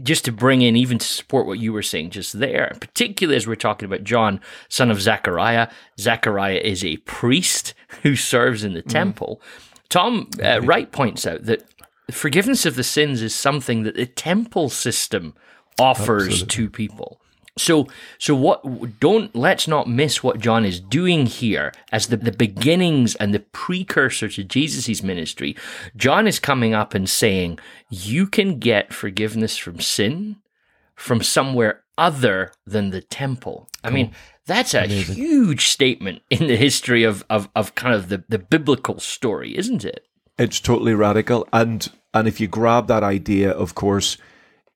[0.03, 3.47] just to bring in, even to support what you were saying just there, particularly as
[3.47, 5.69] we're talking about John, son of Zechariah.
[5.99, 8.91] Zechariah is a priest who serves in the mm-hmm.
[8.91, 9.43] temple.
[9.89, 10.67] Tom uh, mm-hmm.
[10.67, 11.65] Wright points out that
[12.11, 15.35] forgiveness of the sins is something that the temple system
[15.79, 17.21] offers to people.
[17.59, 17.89] So,
[18.19, 19.01] so what?
[19.01, 23.41] Don't let's not miss what John is doing here as the, the beginnings and the
[23.41, 25.57] precursor to Jesus' ministry.
[25.97, 30.37] John is coming up and saying, you can get forgiveness from sin
[30.97, 33.69] from somewhere other than the temple.
[33.85, 34.13] I mean,
[34.47, 38.99] that's a huge statement in the history of, of, of kind of the, the biblical
[38.99, 40.05] story, isn't it?
[40.39, 44.19] It's totally radical, and and if you grab that idea, of course,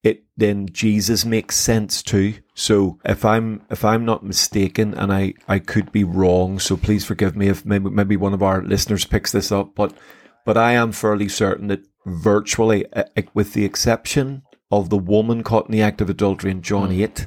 [0.03, 2.35] it then Jesus makes sense too.
[2.55, 7.05] So if I'm if I'm not mistaken, and I I could be wrong, so please
[7.05, 9.93] forgive me if maybe maybe one of our listeners picks this up, but
[10.47, 15.67] but I am fairly certain that virtually, uh, with the exception of the woman caught
[15.67, 17.27] in the act of adultery in John eight.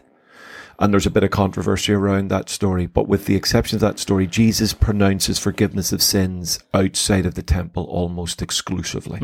[0.80, 4.00] And there's a bit of controversy around that story, but with the exception of that
[4.00, 9.20] story, Jesus pronounces forgiveness of sins outside of the temple almost exclusively.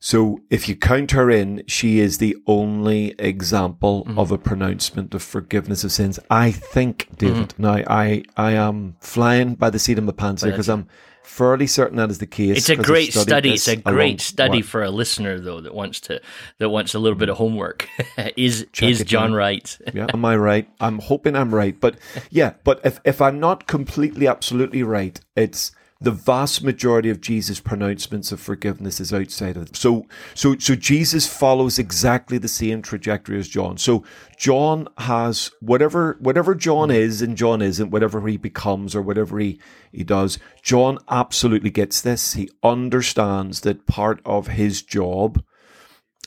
[0.00, 4.18] So if you count her in, she is the only example mm-hmm.
[4.18, 6.20] of a pronouncement of forgiveness of sins.
[6.30, 7.14] I think, mm-hmm.
[7.16, 7.54] David.
[7.58, 10.88] Now, I I am flying by the seat of my pants here because I'm
[11.28, 12.56] fairly certain that is the case.
[12.56, 13.52] It's a great study.
[13.52, 16.20] It's a great study for a listener though that wants to
[16.58, 17.44] that wants a little bit of mm-hmm.
[17.44, 17.88] homework.
[18.36, 19.36] is Check is John out.
[19.36, 19.78] right?
[19.92, 20.68] yeah, am I right?
[20.80, 21.96] I'm hoping I'm right, but
[22.30, 27.58] yeah, but if if I'm not completely absolutely right, it's the vast majority of Jesus'
[27.58, 29.76] pronouncements of forgiveness is outside of it.
[29.76, 33.78] So so so Jesus follows exactly the same trajectory as John.
[33.78, 34.04] So
[34.36, 39.60] John has whatever whatever John is and John isn't, whatever he becomes or whatever he,
[39.90, 42.34] he does, John absolutely gets this.
[42.34, 45.42] He understands that part of his job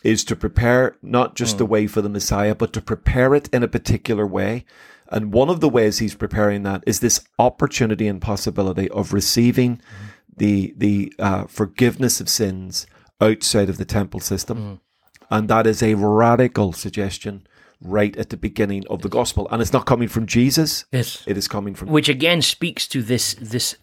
[0.03, 1.71] is to prepare not just the hmm.
[1.71, 4.65] way for the Messiah, but to prepare it in a particular way.
[5.11, 9.81] And one of the ways he's preparing that is this opportunity and possibility of receiving
[10.35, 12.87] the the uh, forgiveness of sins
[13.19, 14.79] outside of the temple system,
[15.29, 17.45] and that is a radical suggestion
[17.81, 19.47] right at the beginning of the gospel.
[19.51, 21.23] And it's not coming from Jesus; Yes.
[21.27, 23.75] it is coming from Which again speaks to this this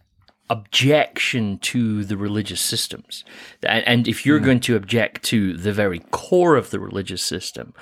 [0.50, 3.24] objection to the religious systems.
[3.62, 4.44] And, if you're mm.
[4.44, 7.74] going to object to the very core of the religious system,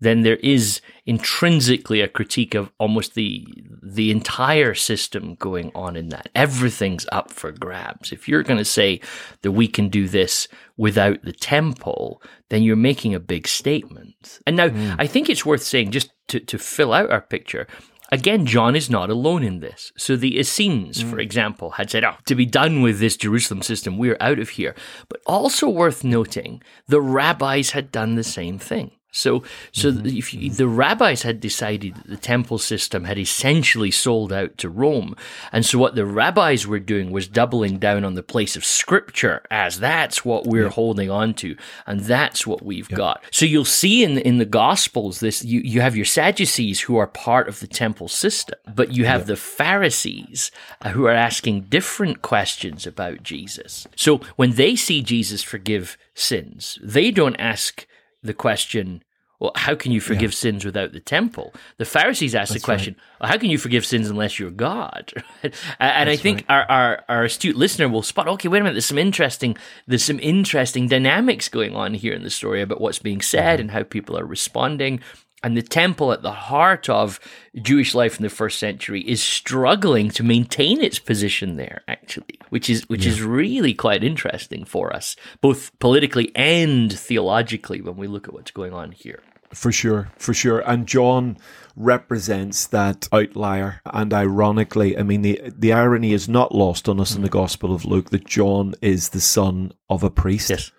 [0.00, 3.46] then there is intrinsically a critique of almost the
[3.82, 6.28] the entire system going on in that.
[6.34, 8.12] Everything's up for grabs.
[8.12, 9.00] If you're going to say
[9.42, 14.40] that we can do this without the temple, then you're making a big statement.
[14.46, 14.96] And now mm.
[14.98, 17.66] I think it's worth saying just to, to fill out our picture,
[18.12, 19.90] Again, John is not alone in this.
[19.96, 21.08] So the Essenes, mm.
[21.08, 24.50] for example, had said, oh, to be done with this Jerusalem system, we're out of
[24.50, 24.74] here.
[25.08, 28.90] But also worth noting, the rabbis had done the same thing.
[29.12, 30.06] So, so mm-hmm.
[30.06, 34.70] if you, the rabbis had decided that the temple system had essentially sold out to
[34.70, 35.14] Rome,
[35.52, 39.42] and so what the rabbis were doing was doubling down on the place of Scripture
[39.50, 40.70] as that's what we're yeah.
[40.70, 42.96] holding on to, and that's what we've yeah.
[42.96, 43.24] got.
[43.30, 47.06] So you'll see in in the Gospels this you you have your Sadducees who are
[47.06, 49.26] part of the temple system, but you have yeah.
[49.26, 53.86] the Pharisees uh, who are asking different questions about Jesus.
[53.94, 57.86] So when they see Jesus forgive sins, they don't ask
[58.22, 59.02] the question,
[59.42, 60.36] well, how can you forgive yeah.
[60.36, 61.52] sins without the temple?
[61.76, 63.20] The Pharisees asked That's the question, right.
[63.20, 65.12] well, how can you forgive sins unless you're God?
[65.42, 66.54] and That's I think right.
[66.54, 69.56] our, our, our astute listener will spot, okay, wait a minute, there's some interesting,
[69.88, 73.62] there's some interesting dynamics going on here in the story about what's being said mm-hmm.
[73.62, 75.00] and how people are responding.
[75.42, 77.18] And the temple at the heart of
[77.60, 82.70] Jewish life in the first century is struggling to maintain its position there, actually, which
[82.70, 83.12] is which yeah.
[83.12, 88.52] is really quite interesting for us, both politically and theologically, when we look at what's
[88.52, 89.22] going on here.
[89.52, 90.60] For sure, for sure.
[90.60, 91.36] And John
[91.76, 93.80] represents that outlier.
[93.84, 97.32] And ironically, I mean, the, the irony is not lost on us in the mm.
[97.32, 100.50] Gospel of Luke that John is the son of a priest.
[100.50, 100.72] Yes.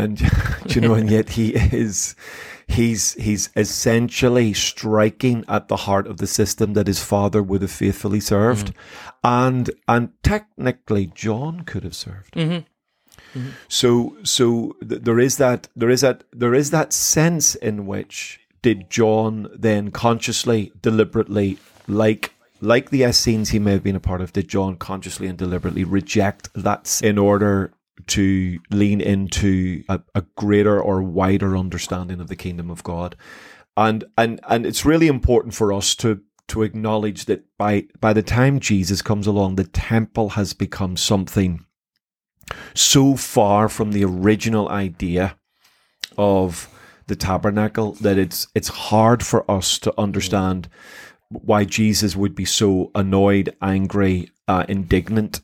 [0.00, 0.20] And,
[0.74, 2.16] you know, and yet he is
[2.70, 7.70] he's he's essentially striking at the heart of the system that his father would have
[7.70, 9.18] faithfully served, mm-hmm.
[9.24, 12.34] and and technically John could have served.
[12.34, 13.38] Mm-hmm.
[13.38, 13.50] Mm-hmm.
[13.68, 18.40] So so th- there is that there is that there is that sense in which
[18.62, 24.20] did John then consciously, deliberately, like like the Essenes he may have been a part
[24.20, 27.72] of, did John consciously and deliberately reject that in order
[28.08, 33.16] to lean into a, a greater or wider understanding of the kingdom of God.
[33.76, 38.22] And and and it's really important for us to to acknowledge that by by the
[38.22, 41.64] time Jesus comes along, the temple has become something
[42.74, 45.36] so far from the original idea
[46.18, 46.68] of
[47.06, 50.68] the tabernacle that it's it's hard for us to understand
[51.28, 55.40] why Jesus would be so annoyed, angry, uh, indignant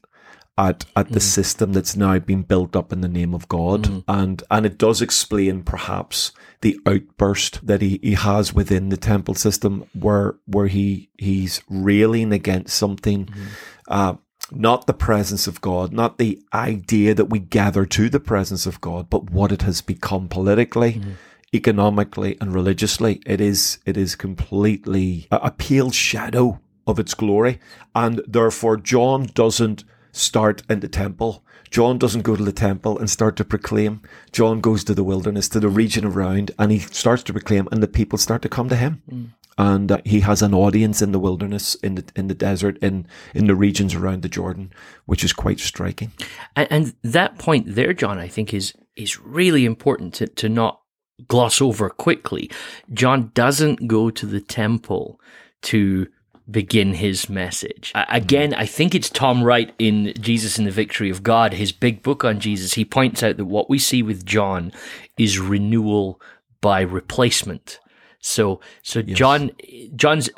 [0.59, 1.23] at at the mm.
[1.23, 4.05] system that's now been built up in the name of God, mm.
[4.09, 9.35] and and it does explain perhaps the outburst that he, he has within the temple
[9.35, 13.27] system, where where he he's railing against something.
[13.27, 13.47] Mm.
[13.88, 14.14] Uh,
[14.53, 18.81] not the presence of God, not the idea that we gather to the presence of
[18.81, 21.14] God, but what it has become politically, mm
[21.55, 23.21] economically, and religiously.
[23.27, 27.59] It is it is completely a, a pale shadow of its glory,
[27.95, 29.85] and therefore John doesn't
[30.16, 31.44] start in the temple.
[31.70, 34.00] John doesn't go to the temple and start to proclaim.
[34.33, 37.83] John goes to the wilderness, to the region around, and he starts to proclaim, and
[37.83, 39.02] the people start to come to him.
[39.11, 39.31] Mm.
[39.59, 43.07] And uh, he has an audience in the wilderness, in the in the desert, in
[43.35, 44.70] in the regions around the Jordan,
[45.07, 46.12] which is quite striking.
[46.55, 50.83] And, and that point there, John, I think is is really important to to not
[51.26, 52.50] gloss over quickly.
[52.92, 55.18] John doesn't go to the temple
[55.62, 56.07] to
[56.50, 57.92] begin his message.
[57.94, 62.02] Again, I think it's Tom Wright in Jesus and the Victory of God, his big
[62.02, 62.74] book on Jesus.
[62.74, 64.72] He points out that what we see with John
[65.18, 66.20] is renewal
[66.61, 67.80] by replacement.
[68.20, 69.18] So, so yes.
[69.18, 69.50] John,
[69.94, 70.30] John's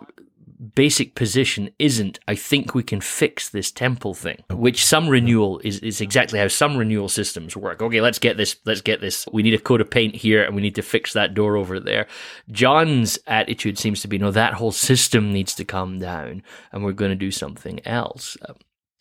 [0.75, 5.79] basic position isn't, I think we can fix this temple thing, which some renewal is,
[5.81, 7.81] is exactly how some renewal systems work.
[7.81, 9.27] Okay, let's get this, let's get this.
[9.33, 11.79] We need a coat of paint here and we need to fix that door over
[11.79, 12.07] there.
[12.51, 16.43] John's attitude seems to be, no, that whole system needs to come down
[16.73, 18.37] and we're going to do something else.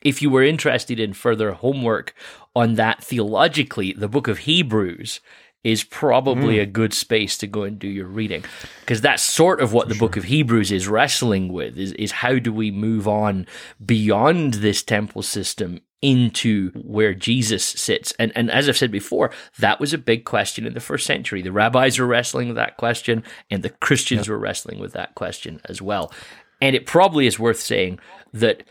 [0.04, 2.13] If you were interested in further homework
[2.56, 5.20] on that theologically, the book of Hebrews
[5.68, 6.62] is probably mm.
[6.62, 8.42] a good space to go and do your reading
[8.80, 10.08] because that's sort of what For the sure.
[10.08, 13.46] book of Hebrews is wrestling with is is how do we move on
[13.86, 18.14] beyond this temple system into where Jesus sits.
[18.18, 21.42] And and as I've said before, that was a big question in the first century.
[21.42, 24.30] The rabbis were wrestling with that question and the Christians yep.
[24.30, 26.14] were wrestling with that question as well.
[26.62, 28.00] And it probably is worth saying
[28.32, 28.64] that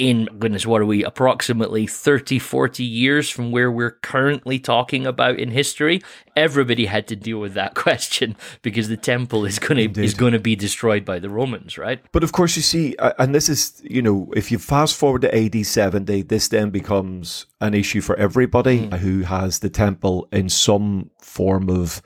[0.00, 5.38] in goodness what are we approximately 30 40 years from where we're currently talking about
[5.38, 6.00] in history
[6.34, 10.32] everybody had to deal with that question because the temple is going to is going
[10.32, 13.82] to be destroyed by the romans right but of course you see and this is
[13.84, 18.16] you know if you fast forward to AD 70 this then becomes an issue for
[18.16, 18.98] everybody mm.
[19.00, 22.00] who has the temple in some form of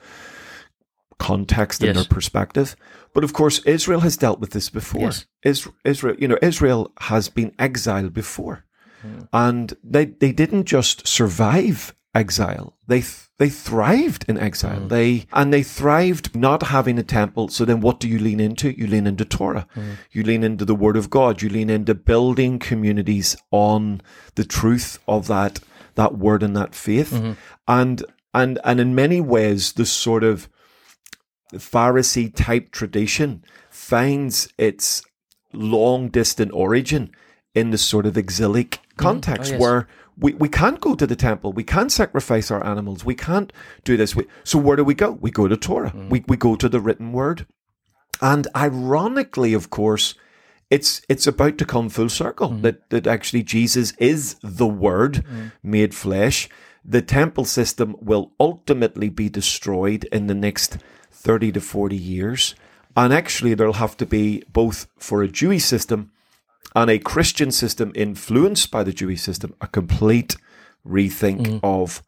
[1.19, 1.89] context yes.
[1.89, 2.75] and their perspective.
[3.13, 5.11] But of course, Israel has dealt with this before.
[5.43, 5.67] Yes.
[5.83, 8.65] Israel, you know, Israel has been exiled before,
[9.05, 9.27] mm.
[9.31, 14.81] and they they didn't just survive exile; they th- they thrived in exile.
[14.81, 14.89] Mm.
[14.89, 17.49] They and they thrived not having a temple.
[17.49, 18.77] So then, what do you lean into?
[18.77, 19.67] You lean into Torah.
[19.75, 19.95] Mm.
[20.11, 21.41] You lean into the Word of God.
[21.41, 24.01] You lean into building communities on
[24.35, 25.59] the truth of that
[25.95, 27.11] that word and that faith.
[27.11, 27.33] Mm-hmm.
[27.67, 30.49] And and and in many ways, the sort of
[31.53, 35.03] Pharisee type tradition finds its
[35.53, 37.11] long distant origin
[37.53, 39.01] in the sort of exilic mm-hmm.
[39.01, 39.55] context mm.
[39.55, 39.61] oh, yes.
[39.61, 39.87] where
[40.17, 41.51] we, we can't go to the temple.
[41.51, 43.03] We can't sacrifice our animals.
[43.03, 43.51] We can't
[43.83, 44.15] do this.
[44.15, 45.11] We, so where do we go?
[45.11, 45.91] We go to Torah.
[45.91, 46.09] Mm.
[46.09, 47.45] We, we go to the written word.
[48.21, 50.15] And ironically, of course,
[50.69, 52.61] it's it's about to come full circle mm.
[52.63, 55.51] that, that actually Jesus is the word mm.
[55.61, 56.49] made flesh.
[56.83, 60.77] The temple system will ultimately be destroyed in the next
[61.25, 62.55] 30 to 40 years.
[62.95, 66.11] And actually, there'll have to be both for a Jewish system
[66.75, 70.35] and a Christian system influenced by the Jewish system a complete
[70.87, 71.59] rethink mm.
[71.63, 72.03] of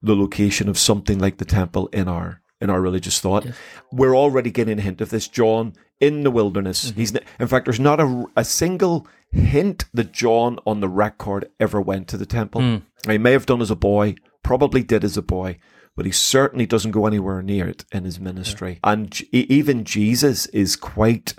[0.00, 3.46] the location of something like the temple in our in our religious thought.
[3.46, 3.56] Yes.
[3.90, 5.26] We're already getting a hint of this.
[5.28, 6.86] John in the wilderness.
[6.90, 7.00] Mm-hmm.
[7.00, 11.80] He's in fact, there's not a, a single hint that John on the record ever
[11.80, 12.60] went to the temple.
[12.60, 12.82] Mm.
[13.06, 15.58] He may have done as a boy, probably did as a boy,
[16.00, 18.80] but he certainly doesn't go anywhere near it in his ministry.
[18.82, 18.92] Yeah.
[18.92, 21.34] And even Jesus is quite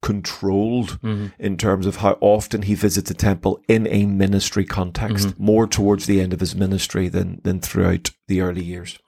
[0.00, 1.26] controlled mm-hmm.
[1.38, 5.44] in terms of how often he visits a temple in a ministry context, mm-hmm.
[5.44, 8.98] more towards the end of his ministry than than throughout the early years.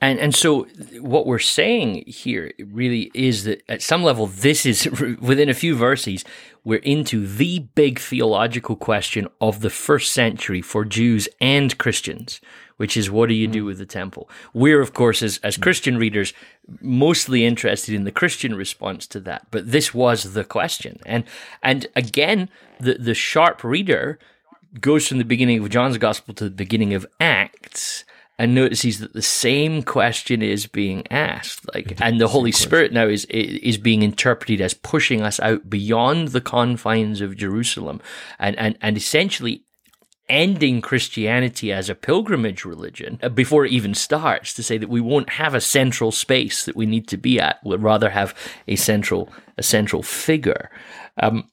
[0.00, 0.66] And and so
[1.00, 4.90] what we're saying here really is that at some level this is
[5.20, 6.24] within a few verses
[6.64, 12.40] we're into the big theological question of the first century for Jews and Christians
[12.78, 13.66] which is what do you do mm.
[13.66, 14.30] with the temple?
[14.54, 16.32] We're, of course, as, as Christian readers,
[16.80, 19.46] mostly interested in the Christian response to that.
[19.50, 20.98] But this was the question.
[21.04, 21.24] And,
[21.62, 22.48] and again,
[22.80, 24.18] the, the sharp reader
[24.80, 28.04] goes from the beginning of John's gospel to the beginning of Acts
[28.38, 33.06] and notices that the same question is being asked like and the holy spirit now
[33.06, 38.00] is is being interpreted as pushing us out beyond the confines of jerusalem
[38.38, 39.64] and and and essentially
[40.28, 45.00] ending Christianity as a pilgrimage religion uh, before it even starts to say that we
[45.00, 47.58] won't have a central space that we need to be at.
[47.64, 48.34] We'll rather have
[48.66, 50.70] a central a central figure.
[51.20, 51.50] Um,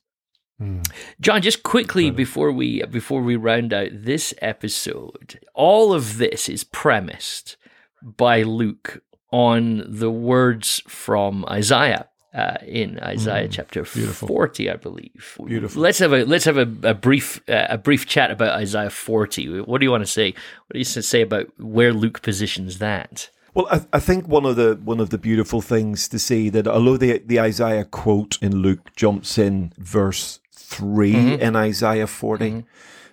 [0.61, 0.85] mm.
[1.19, 6.63] John, just quickly before we before we round out this episode, all of this is
[6.63, 7.57] premised
[8.01, 9.01] by Luke
[9.31, 14.27] on the words from Isaiah uh, in Isaiah mm, chapter beautiful.
[14.27, 15.37] forty, I believe.
[15.45, 15.81] Beautiful.
[15.81, 19.61] Let's have a let's have a, a brief uh, a brief chat about Isaiah forty.
[19.61, 20.31] What do you want to say?
[20.31, 23.29] What do you say about where Luke positions that?
[23.53, 26.67] Well, I, I, think one of the one of the beautiful things to see that
[26.67, 31.41] although the the Isaiah quote in Luke jumps in verse 3 mm-hmm.
[31.41, 32.59] in Isaiah 40 mm-hmm.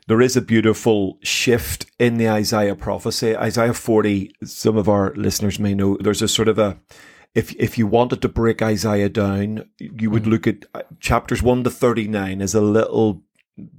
[0.09, 3.37] there is a beautiful shift in the Isaiah prophecy.
[3.37, 6.77] Isaiah forty, some of our listeners may know, there's a sort of a
[7.35, 10.31] if if you wanted to break Isaiah down, you would mm-hmm.
[10.33, 13.23] look at uh, chapters one to thirty nine as a little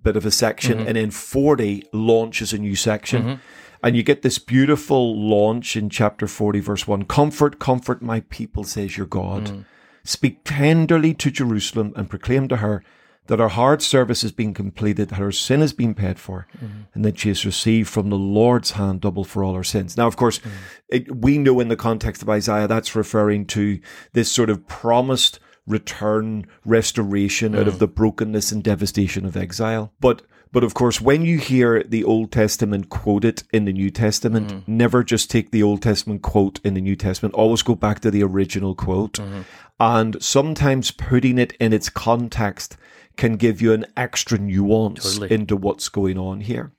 [0.02, 0.88] bit of a section, mm-hmm.
[0.88, 3.24] and then forty launches a new section.
[3.24, 3.42] Mm-hmm.
[3.84, 7.04] And you get this beautiful launch in chapter 40, verse 1.
[7.04, 9.48] Comfort, comfort my people, says your God.
[9.48, 9.66] Mm.
[10.06, 12.82] Speak tenderly to Jerusalem and proclaim to her
[13.28, 16.82] that her hard service has been completed, that her sin has been paid for, mm-hmm.
[16.94, 19.96] and that she has received from the Lord's hand double for all her sins.
[19.96, 20.50] Now, of course, mm-hmm.
[20.90, 23.80] it, we know in the context of Isaiah that's referring to
[24.14, 27.62] this sort of promised return, restoration mm-hmm.
[27.62, 27.80] out of mm.
[27.80, 29.94] the brokenness and devastation of exile.
[30.00, 34.50] But but of course, when you hear the Old Testament quoted in the New Testament,
[34.50, 34.68] mm.
[34.68, 37.34] never just take the Old Testament quote in the New Testament.
[37.34, 39.14] Always go back to the original quote.
[39.14, 39.42] Mm-hmm.
[39.80, 42.78] And sometimes putting it in its context
[43.18, 45.34] can give you an extra nuance totally.
[45.34, 46.72] into what's going on here.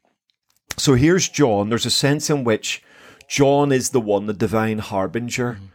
[0.77, 1.69] So here's John.
[1.69, 2.83] There's a sense in which
[3.29, 5.55] John is the one, the divine harbinger.
[5.55, 5.67] Mm-hmm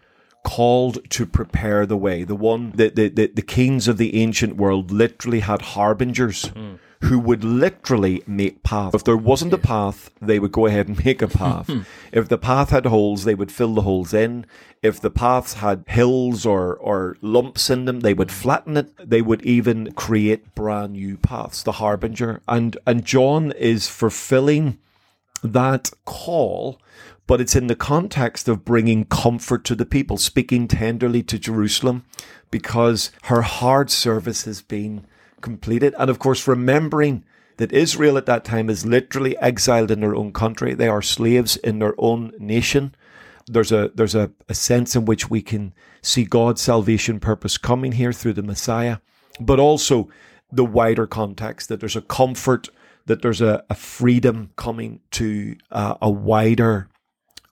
[0.46, 2.24] called to prepare the way.
[2.24, 6.80] The one, the, the, the, the, kings of the ancient world literally had harbingers mm.
[7.02, 8.94] Who would literally make paths.
[8.94, 11.68] If there wasn't a path, they would go ahead and make a path.
[11.68, 11.82] Hmm.
[12.12, 14.46] if the path had holes, they would fill the holes in.
[14.82, 19.10] If the paths had hills or, or lumps in them, they would flatten it.
[19.10, 22.42] They would even create brand new paths, the harbinger.
[22.48, 24.78] And, and John is fulfilling
[25.42, 26.82] that call,
[27.28, 32.04] but it's in the context of bringing comfort to the people, speaking tenderly to Jerusalem,
[32.52, 35.06] because her hard service has been
[35.42, 35.94] completed.
[35.98, 37.24] And of course, remembering
[37.58, 40.74] that Israel at that time is literally exiled in their own country.
[40.74, 42.96] They are slaves in their own nation.
[43.48, 47.94] There's a there's a, a sense in which we can see God's salvation purpose coming
[47.94, 48.98] here through the Messiah,
[49.40, 50.10] but also
[50.52, 52.70] the wider context that there's a comfort,
[53.08, 56.90] that there's a, a freedom coming to uh, a wider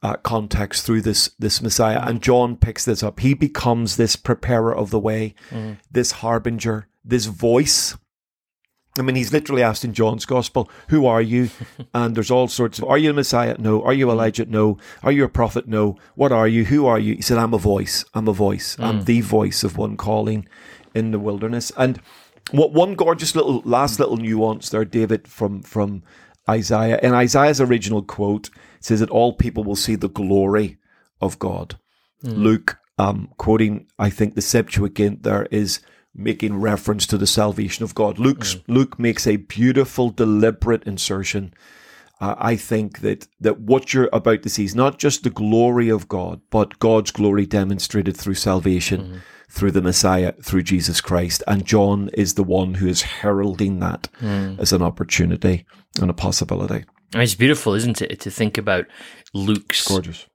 [0.03, 1.99] uh, context through this this Messiah.
[2.03, 3.19] And John picks this up.
[3.19, 5.77] He becomes this preparer of the way, mm.
[5.91, 7.97] this harbinger, this voice.
[8.99, 11.49] I mean, he's literally asked in John's gospel, Who are you?
[11.93, 13.55] And there's all sorts of, Are you a Messiah?
[13.59, 13.83] No.
[13.83, 14.45] Are you Elijah?
[14.45, 14.77] No.
[15.03, 15.67] Are you a prophet?
[15.67, 15.97] No.
[16.15, 16.65] What are you?
[16.65, 17.15] Who are you?
[17.15, 18.03] He said, I'm a voice.
[18.13, 18.75] I'm a voice.
[18.75, 18.83] Mm.
[18.83, 20.47] I'm the voice of one calling
[20.95, 21.71] in the wilderness.
[21.77, 22.01] And
[22.51, 26.03] what one gorgeous little, last little nuance there, David, from, from
[26.49, 26.99] Isaiah.
[27.03, 28.49] In Isaiah's original quote,
[28.79, 30.77] says that all people will see the glory
[31.21, 31.79] of God.
[32.23, 32.37] Mm.
[32.37, 35.79] Luke, um, quoting, I think, the Septuagint there, is
[36.13, 38.17] making reference to the salvation of God.
[38.17, 38.63] Luke's, mm.
[38.67, 41.53] Luke makes a beautiful, deliberate insertion.
[42.19, 45.89] Uh, I think that, that what you're about to see is not just the glory
[45.89, 49.19] of God, but God's glory demonstrated through salvation, mm.
[49.49, 51.43] through the Messiah, through Jesus Christ.
[51.45, 54.57] And John is the one who is heralding that mm.
[54.57, 55.67] as an opportunity
[56.01, 56.85] and a possibility.
[57.15, 58.85] It's beautiful, isn't it, to think about
[59.33, 59.87] Luke's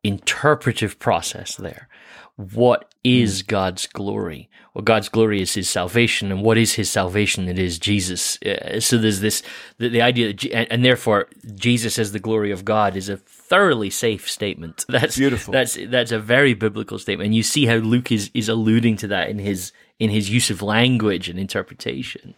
[0.03, 1.89] interpretive process there
[2.37, 3.47] what is mm.
[3.47, 4.49] God's glory?
[4.75, 7.49] Well, God's glory is His salvation, and what is His salvation?
[7.49, 8.41] It is Jesus.
[8.43, 9.43] Uh, so there's this
[9.79, 13.19] the, the idea, that, and, and, therefore Jesus as the glory of God is a
[13.19, 14.85] thoroughly safe statement.
[14.89, 15.53] That's beautiful.
[15.53, 19.09] That's that's a very biblical statement, and you see how Luke is is alluding to
[19.09, 22.35] that in his in his use of language and interpretation.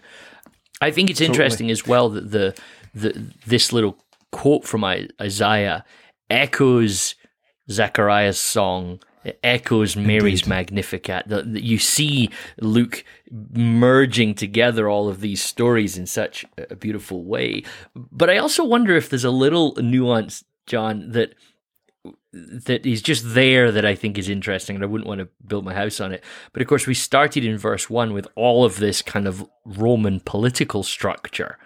[0.80, 2.58] I think it's interesting as well that the
[2.94, 3.96] the this little
[4.34, 5.84] quote from Isaiah
[6.28, 7.14] echoes
[7.70, 10.48] Zechariah's song it echoes Mary's Indeed.
[10.48, 11.28] Magnificat.
[11.28, 12.28] The, the, you see
[12.60, 17.62] Luke merging together all of these stories in such a beautiful way.
[17.94, 21.34] But I also wonder if there's a little nuance, John, that
[22.32, 25.64] that is just there that I think is interesting, and I wouldn't want to build
[25.64, 26.22] my house on it.
[26.52, 30.20] But of course, we started in verse one with all of this kind of Roman
[30.20, 31.56] political structure.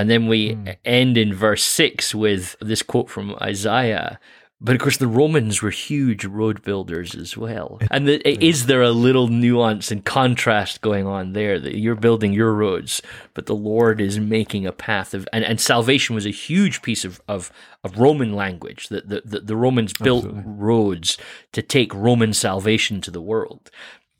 [0.00, 0.76] And then we mm.
[0.84, 4.18] end in verse six with this quote from Isaiah
[4.62, 7.80] but of course, the Romans were huge road builders as well.
[7.90, 12.34] And the, is there a little nuance and contrast going on there that you're building
[12.34, 13.00] your roads,
[13.32, 17.06] but the Lord is making a path of, and, and salvation was a huge piece
[17.06, 17.50] of, of,
[17.82, 20.52] of Roman language that the, the, the, Romans built Absolutely.
[20.52, 21.18] roads
[21.52, 23.70] to take Roman salvation to the world.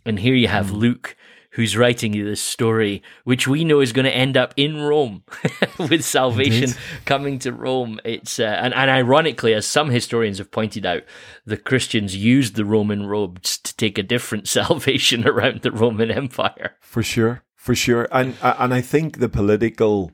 [0.06, 0.78] And here you have mm.
[0.78, 1.16] Luke
[1.52, 5.24] who's writing you this story, which we know is going to end up in Rome
[5.78, 6.76] with salvation Indeed.
[7.04, 8.00] coming to Rome.
[8.04, 11.02] It's uh, and, and ironically, as some historians have pointed out,
[11.44, 16.76] the Christians used the Roman robes to take a different salvation around the Roman Empire.
[16.80, 20.12] For sure, for sure, and and I think the political,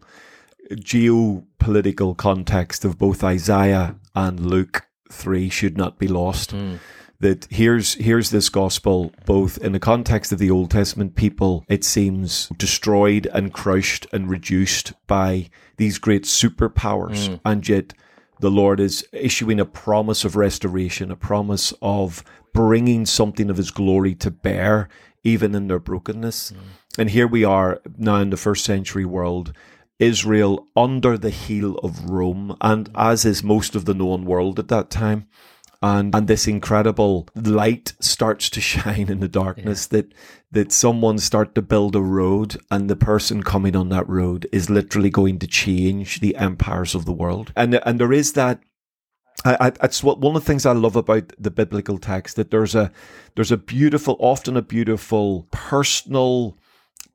[0.72, 6.54] geopolitical context of both Isaiah and Luke three should not be lost.
[6.54, 6.78] Mm
[7.20, 11.84] that here's here's this gospel both in the context of the Old Testament people it
[11.84, 17.40] seems destroyed and crushed and reduced by these great superpowers mm.
[17.44, 17.94] and yet
[18.40, 23.70] the Lord is issuing a promise of restoration a promise of bringing something of his
[23.70, 24.88] glory to bear
[25.24, 26.58] even in their brokenness mm.
[26.98, 29.52] and here we are now in the first century world
[29.98, 34.68] Israel under the heel of Rome and as is most of the known world at
[34.68, 35.26] that time
[35.82, 39.98] and and this incredible light starts to shine in the darkness yeah.
[39.98, 40.14] that
[40.50, 44.70] that someone start to build a road and the person coming on that road is
[44.70, 48.60] literally going to change the empires of the world and and there is that
[49.44, 52.50] I, I, it's what one of the things I love about the biblical text that
[52.50, 52.90] there's a
[53.34, 56.58] there's a beautiful, often a beautiful, personal,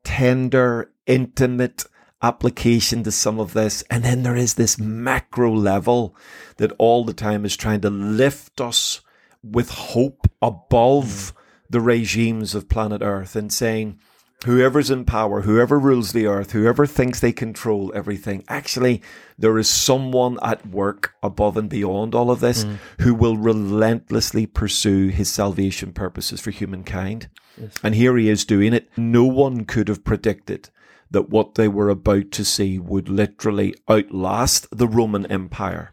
[0.04, 1.86] tender, intimate
[2.22, 3.84] application to some of this.
[3.90, 6.16] And then there is this macro level
[6.58, 9.02] that all the time is trying to lift us
[9.44, 11.34] with hope above mm.
[11.70, 14.00] the regimes of planet Earth and saying,
[14.46, 19.02] whoever's in power, whoever rules the earth, whoever thinks they control everything, actually,
[19.38, 22.78] there is someone at work above and beyond all of this mm.
[23.00, 27.30] who will relentlessly pursue his salvation purposes for humankind.
[27.60, 27.74] Yes.
[27.84, 28.90] And here he is doing it.
[28.98, 30.70] No one could have predicted
[31.12, 35.92] that what they were about to see would literally outlast the Roman Empire.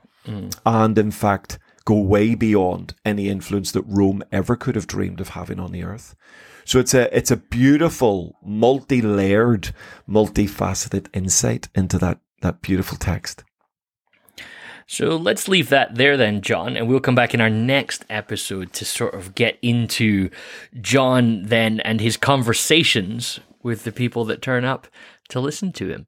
[0.67, 5.31] And in fact, go way beyond any influence that Rome ever could have dreamed of
[5.31, 6.15] having on the earth.
[6.67, 9.71] So it's a it's a beautiful, multi-layered,
[10.07, 13.43] multifaceted insight into that that beautiful text.
[14.87, 18.75] So let's leave that there then, John, and we'll come back in our next episode
[18.75, 20.29] to sort of get into
[20.79, 24.89] John then and his conversations with the people that turn up
[25.29, 25.97] to listen to him.